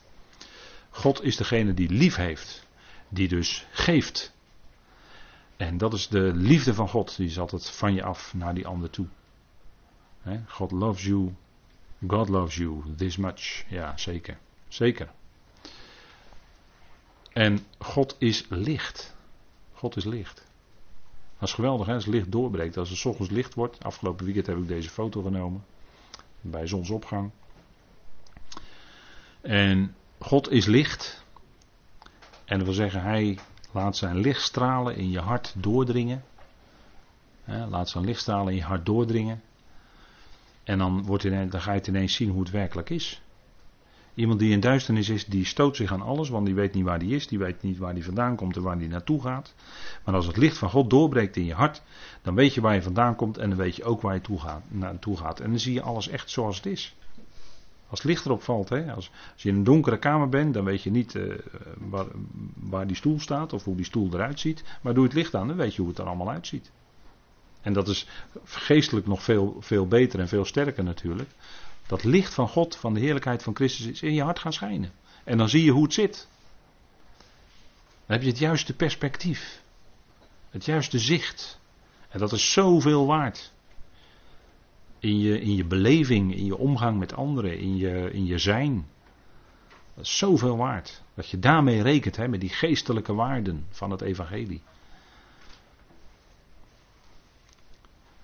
God 0.89 1.23
is 1.23 1.38
degene 1.38 1.73
die 1.73 1.89
lief 1.89 2.15
heeft. 2.15 2.67
Die 3.09 3.27
dus 3.27 3.67
geeft. 3.71 4.33
En 5.57 5.77
dat 5.77 5.93
is 5.93 6.07
de 6.07 6.31
liefde 6.35 6.73
van 6.73 6.89
God. 6.89 7.15
Die 7.15 7.29
zat 7.29 7.51
het 7.51 7.69
van 7.69 7.93
je 7.93 8.03
af 8.03 8.33
naar 8.33 8.53
die 8.53 8.67
ander 8.67 8.89
toe. 8.89 9.07
God 10.47 10.71
loves 10.71 11.03
you. 11.03 11.35
God 12.07 12.29
loves 12.29 12.55
you 12.55 12.95
this 12.95 13.17
much. 13.17 13.65
Ja, 13.67 13.97
zeker. 13.97 14.38
Zeker. 14.67 15.09
En 17.33 17.59
God 17.79 18.15
is 18.17 18.45
licht. 18.49 19.15
God 19.73 19.95
is 19.95 20.03
licht. 20.03 20.47
Dat 21.39 21.47
is 21.47 21.54
geweldig, 21.54 21.88
hè? 21.88 21.93
als 21.93 22.06
het 22.06 22.13
licht 22.13 22.32
doorbreekt. 22.32 22.78
Als 22.78 22.89
het 22.89 23.06
ochtends 23.06 23.32
licht 23.32 23.54
wordt. 23.54 23.84
Afgelopen 23.84 24.25
weekend 24.25 24.47
heb 24.47 24.58
ik 24.58 24.67
deze 24.67 24.89
foto 24.89 25.21
genomen. 25.21 25.65
Bij 26.41 26.67
zonsopgang. 26.67 27.32
En 29.41 29.95
God 30.19 30.52
is 30.52 30.65
licht. 30.65 31.25
En 32.45 32.58
dat 32.58 32.67
wil 32.67 32.75
zeggen, 32.75 33.02
hij 33.02 33.39
laat 33.71 33.97
zijn 33.97 34.17
lichtstralen 34.17 34.95
in 34.95 35.10
je 35.10 35.19
hart 35.19 35.54
doordringen. 35.58 36.23
laat 37.45 37.89
zijn 37.89 38.06
lichtstralen 38.06 38.52
in 38.52 38.60
je 38.60 38.65
hart 38.65 38.86
doordringen. 38.86 39.41
En 40.63 40.78
dan, 40.78 41.04
wordt 41.04 41.23
ineens, 41.23 41.52
dan 41.52 41.62
ga 41.62 41.71
je 41.71 41.78
het 41.78 41.88
ineens 41.88 42.15
zien 42.15 42.30
hoe 42.30 42.41
het 42.41 42.52
werkelijk 42.52 42.89
is. 42.89 43.21
Iemand 44.19 44.39
die 44.39 44.51
in 44.51 44.60
duisternis 44.60 45.10
is, 45.10 45.25
die 45.25 45.45
stoot 45.45 45.75
zich 45.75 45.91
aan 45.91 46.01
alles, 46.01 46.29
want 46.29 46.45
die 46.45 46.55
weet 46.55 46.73
niet 46.73 46.84
waar 46.84 46.99
die 46.99 47.15
is, 47.15 47.27
die 47.27 47.39
weet 47.39 47.62
niet 47.62 47.77
waar 47.77 47.93
die 47.93 48.03
vandaan 48.03 48.36
komt 48.36 48.55
en 48.55 48.62
waar 48.62 48.77
die 48.77 48.88
naartoe 48.88 49.21
gaat. 49.21 49.53
Maar 50.03 50.15
als 50.15 50.27
het 50.27 50.38
licht 50.38 50.58
van 50.58 50.69
God 50.69 50.89
doorbreekt 50.89 51.36
in 51.36 51.45
je 51.45 51.53
hart, 51.53 51.82
dan 52.21 52.36
weet 52.36 52.53
je 52.53 52.62
waar 52.62 52.73
je 52.73 52.82
vandaan 52.82 53.15
komt 53.15 53.38
en 53.38 53.49
dan 53.49 53.58
weet 53.58 53.75
je 53.75 53.84
ook 53.84 54.01
waar 54.01 54.13
je 54.13 54.21
toe 54.21 54.39
gaat, 54.39 54.62
naartoe 54.67 55.17
gaat. 55.17 55.39
En 55.39 55.49
dan 55.49 55.60
zie 55.60 55.73
je 55.73 55.82
alles 55.82 56.08
echt 56.08 56.29
zoals 56.29 56.55
het 56.55 56.65
is. 56.65 56.95
Als 57.89 58.03
licht 58.03 58.25
erop 58.25 58.43
valt, 58.43 58.69
hè? 58.69 58.93
Als, 58.93 59.12
als 59.34 59.43
je 59.43 59.49
in 59.49 59.55
een 59.55 59.63
donkere 59.63 59.99
kamer 59.99 60.29
bent, 60.29 60.53
dan 60.53 60.63
weet 60.63 60.82
je 60.84 60.91
niet 60.91 61.13
uh, 61.13 61.34
waar, 61.77 62.05
waar, 62.55 62.88
die 62.88 62.95
stoel 62.95 63.19
staat 63.19 63.53
of 63.53 63.63
hoe 63.63 63.75
die 63.75 63.86
stoel 63.86 64.10
eruit 64.13 64.39
ziet. 64.39 64.63
Maar 64.82 64.93
doe 64.93 65.03
het 65.03 65.13
licht 65.13 65.36
aan, 65.36 65.47
dan 65.47 65.58
weet 65.58 65.75
je 65.75 65.82
hoe 65.82 65.89
het 65.89 65.99
er 65.99 66.05
allemaal 66.05 66.29
uitziet. 66.29 66.71
En 67.62 67.73
dat 67.73 67.88
is 67.88 68.08
geestelijk 68.43 69.08
nog 69.08 69.23
veel, 69.23 69.58
veel 69.60 69.88
beter 69.88 70.19
en 70.19 70.27
veel 70.27 70.45
sterker 70.45 70.84
natuurlijk. 70.84 71.29
Dat 71.89 72.04
licht 72.04 72.34
van 72.34 72.47
God, 72.47 72.75
van 72.75 72.93
de 72.93 72.99
heerlijkheid 72.99 73.43
van 73.43 73.56
Christus, 73.56 73.86
is 73.86 74.02
in 74.02 74.13
je 74.13 74.23
hart 74.23 74.39
gaan 74.39 74.54
schijnen. 74.54 74.91
En 75.23 75.38
dan 75.38 75.49
zie 75.49 75.63
je 75.63 75.71
hoe 75.71 75.84
het 75.84 75.93
zit. 75.93 76.28
Dan 78.06 78.17
heb 78.17 78.21
je 78.21 78.28
het 78.28 78.38
juiste 78.38 78.73
perspectief. 78.75 79.62
Het 80.49 80.65
juiste 80.65 80.99
zicht. 80.99 81.60
En 82.10 82.19
dat 82.19 82.32
is 82.32 82.52
zoveel 82.52 83.06
waard 83.06 83.52
in 84.99 85.19
je, 85.19 85.39
in 85.39 85.56
je 85.56 85.65
beleving, 85.65 86.36
in 86.36 86.45
je 86.45 86.58
omgang 86.58 86.99
met 86.99 87.13
anderen, 87.13 87.58
in 87.58 87.78
je, 87.78 88.10
in 88.12 88.25
je 88.25 88.38
zijn. 88.38 88.88
Dat 89.95 90.06
is 90.06 90.17
zoveel 90.17 90.58
waard. 90.58 91.02
Dat 91.13 91.30
je 91.30 91.39
daarmee 91.39 91.82
rekent, 91.82 92.15
hè, 92.15 92.28
met 92.28 92.39
die 92.39 92.49
geestelijke 92.49 93.13
waarden 93.13 93.65
van 93.69 93.91
het 93.91 94.02
evangelie. 94.02 94.62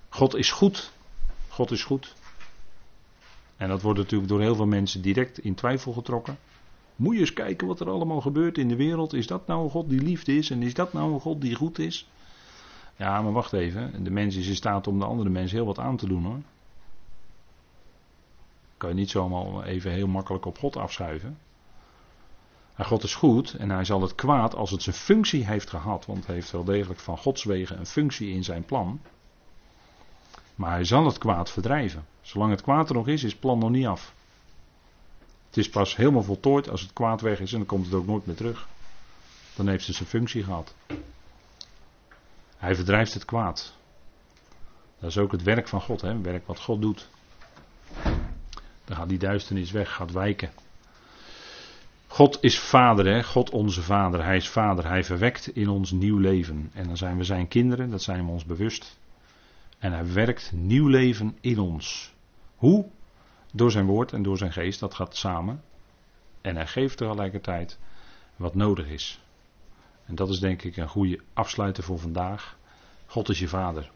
God 0.10 0.36
is 0.36 0.52
goed. 0.52 0.92
God 1.48 1.72
is 1.72 1.84
goed. 1.84 2.16
En 3.58 3.68
dat 3.68 3.82
wordt 3.82 4.00
natuurlijk 4.00 4.30
door 4.30 4.42
heel 4.42 4.56
veel 4.56 4.66
mensen 4.66 5.02
direct 5.02 5.40
in 5.40 5.56
twijfel 5.56 5.92
getrokken. 5.92 6.38
Moet 6.96 7.14
je 7.14 7.20
eens 7.20 7.34
kijken 7.34 7.68
wat 7.68 7.80
er 7.80 7.90
allemaal 7.90 8.22
gebeurt 8.22 8.58
in 8.58 8.68
de 8.68 8.76
wereld. 8.76 9.14
Is 9.14 9.28
dat 9.28 9.48
nou 9.48 9.64
een 9.64 9.70
God 9.70 9.90
die 9.90 10.02
liefde 10.02 10.38
is? 10.38 10.50
En 10.50 10.62
is 10.62 10.74
dat 10.74 10.94
nou 10.94 11.14
een 11.14 11.20
God 11.20 11.42
die 11.42 11.56
goed 11.56 11.80
is? 11.80 12.10
Ja, 12.96 13.22
maar 13.22 13.32
wacht 13.32 13.54
even. 13.54 14.04
De 14.04 14.12
mens 14.12 14.36
is 14.36 14.48
in 14.48 14.56
staat 14.56 14.88
om 14.88 15.00
de 15.00 15.06
andere 15.06 15.30
mens 15.30 15.52
heel 15.52 15.66
wat 15.66 15.80
aan 15.80 15.98
te 15.98 16.08
doen 16.08 16.24
hoor. 16.24 16.42
Kan 18.78 18.90
je 18.90 18.96
niet 18.96 19.10
zomaar 19.10 19.64
even 19.64 19.92
heel 19.92 20.08
makkelijk 20.08 20.46
op 20.46 20.58
God 20.58 20.78
afschuiven. 20.78 21.38
Maar 22.78 22.86
God 22.86 23.04
is 23.04 23.16
goed 23.16 23.54
en 23.54 23.70
hij 23.70 23.86
zal 23.86 24.02
het 24.02 24.16
kwaad 24.16 24.56
als 24.56 24.72
het 24.72 24.82
zijn 24.82 24.96
functie 24.96 25.46
heeft 25.46 25.70
gehad. 25.70 26.06
Want 26.06 26.26
hij 26.26 26.36
heeft 26.36 26.52
wel 26.52 26.64
degelijk 26.64 27.00
van 27.00 27.18
Gods 27.18 27.44
wegen 27.44 27.80
een 27.80 27.86
functie 27.86 28.34
in 28.34 28.44
zijn 28.44 28.66
plan. 28.66 29.02
Maar 30.56 30.72
hij 30.72 30.84
zal 30.84 31.06
het 31.06 31.18
kwaad 31.18 31.52
verdrijven. 31.52 32.06
Zolang 32.26 32.52
het 32.52 32.62
kwaad 32.62 32.90
er 32.90 32.96
nog 32.96 33.08
is, 33.08 33.24
is 33.24 33.32
het 33.32 33.40
plan 33.40 33.60
nog 33.60 33.70
niet 33.70 33.86
af. 33.86 34.14
Het 35.48 35.58
is 35.58 35.70
pas 35.70 35.96
helemaal 35.96 36.24
voltooid 36.24 36.70
als 36.70 36.82
het 36.82 36.94
kwaad 36.94 37.22
weg 37.22 37.40
is 37.40 37.52
en 37.52 37.58
dan 37.58 37.68
komt 37.68 37.86
het 37.86 37.94
ook 37.94 38.06
nooit 38.06 38.26
meer 38.26 38.36
terug. 38.36 38.68
Dan 39.56 39.68
heeft 39.68 39.88
het 39.88 39.96
zijn 39.96 40.10
functie 40.10 40.44
gehad. 40.44 40.76
Hij 42.58 42.76
verdrijft 42.76 43.14
het 43.14 43.26
kwaad. 43.26 43.74
Dat 45.00 45.10
is 45.10 45.18
ook 45.18 45.32
het 45.32 45.44
werk 45.44 45.68
van 45.68 45.82
God, 45.82 46.02
hè? 46.02 46.08
het 46.08 46.22
werk 46.22 46.48
wat 46.48 46.60
God 46.60 46.82
doet. 46.82 47.10
Dan 48.86 48.96
gaat 48.96 49.10
die 49.10 49.18
duisternis 49.18 49.72
weg, 49.72 49.94
gaat 49.94 50.12
wijken. 50.12 50.52
God 52.08 52.38
is 52.42 52.60
vader, 52.60 53.06
hè? 53.06 53.24
God 53.24 53.50
onze 53.50 53.82
vader. 53.82 54.24
Hij 54.24 54.36
is 54.36 54.50
vader. 54.50 54.88
Hij 54.88 55.04
verwekt 55.04 55.48
in 55.48 55.70
ons 55.70 55.92
nieuw 55.92 56.18
leven. 56.18 56.70
En 56.74 56.88
dan 56.88 56.98
zijn 56.98 57.18
we 57.18 57.24
zijn 57.24 57.48
kinderen, 57.48 57.90
dat 57.90 58.02
zijn 58.02 58.26
we 58.26 58.32
ons 58.32 58.46
bewust. 58.46 58.98
En 59.80 59.92
hij 59.92 60.14
werkt 60.14 60.52
nieuw 60.54 60.88
leven 60.88 61.38
in 61.42 61.60
ons. 61.60 62.15
Hoe? 62.56 62.86
Door 63.52 63.72
zijn 63.72 63.86
woord 63.86 64.14
en 64.14 64.24
door 64.24 64.38
zijn 64.38 64.52
geest, 64.52 64.80
dat 64.80 64.94
gaat 64.94 65.16
samen. 65.16 65.64
En 66.42 66.56
hij 66.56 66.68
geeft 66.68 66.98
tegelijkertijd 66.98 67.78
wat 68.36 68.56
nodig 68.56 68.88
is. 68.88 69.20
En 70.06 70.16
dat 70.16 70.30
is 70.30 70.40
denk 70.40 70.64
ik 70.64 70.78
een 70.78 70.88
goede 70.88 71.20
afsluiter 71.34 71.84
voor 71.84 72.00
vandaag. 72.00 72.58
God 73.06 73.30
is 73.30 73.40
je 73.40 73.48
vader. 73.48 73.92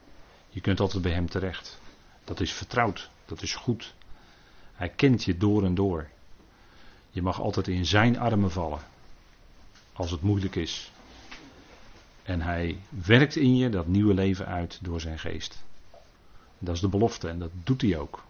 Je 0.49 0.61
kunt 0.61 0.79
altijd 0.79 1.03
bij 1.03 1.11
hem 1.11 1.29
terecht. 1.29 1.81
Dat 2.23 2.39
is 2.39 2.53
vertrouwd. 2.53 3.09
Dat 3.25 3.41
is 3.41 3.55
goed. 3.55 3.93
Hij 4.73 4.89
kent 4.89 5.23
je 5.23 5.37
door 5.37 5.63
en 5.63 5.75
door. 5.75 6.07
Je 7.09 7.21
mag 7.21 7.41
altijd 7.41 7.67
in 7.67 7.85
zijn 7.85 8.19
armen 8.19 8.51
vallen. 8.51 8.79
Als 9.93 10.11
het 10.11 10.21
moeilijk 10.21 10.55
is. 10.55 10.91
En 12.23 12.41
hij 12.41 12.79
werkt 12.89 13.35
in 13.35 13.55
je 13.55 13.69
dat 13.69 13.87
nieuwe 13.87 14.13
leven 14.13 14.45
uit 14.45 14.79
door 14.81 15.01
zijn 15.01 15.19
geest. 15.19 15.63
Dat 16.59 16.75
is 16.75 16.81
de 16.81 16.87
belofte 16.87 17.27
en 17.27 17.39
dat 17.39 17.51
doet 17.63 17.81
hij 17.81 17.97
ook. 17.97 18.23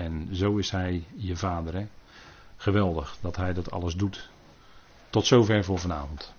En 0.00 0.28
zo 0.32 0.56
is 0.56 0.70
hij 0.70 1.04
je 1.16 1.36
vader. 1.36 1.74
Hè? 1.74 1.86
Geweldig 2.56 3.16
dat 3.20 3.36
hij 3.36 3.52
dat 3.52 3.70
alles 3.70 3.94
doet. 3.94 4.30
Tot 5.10 5.26
zover 5.26 5.64
voor 5.64 5.78
vanavond. 5.78 6.32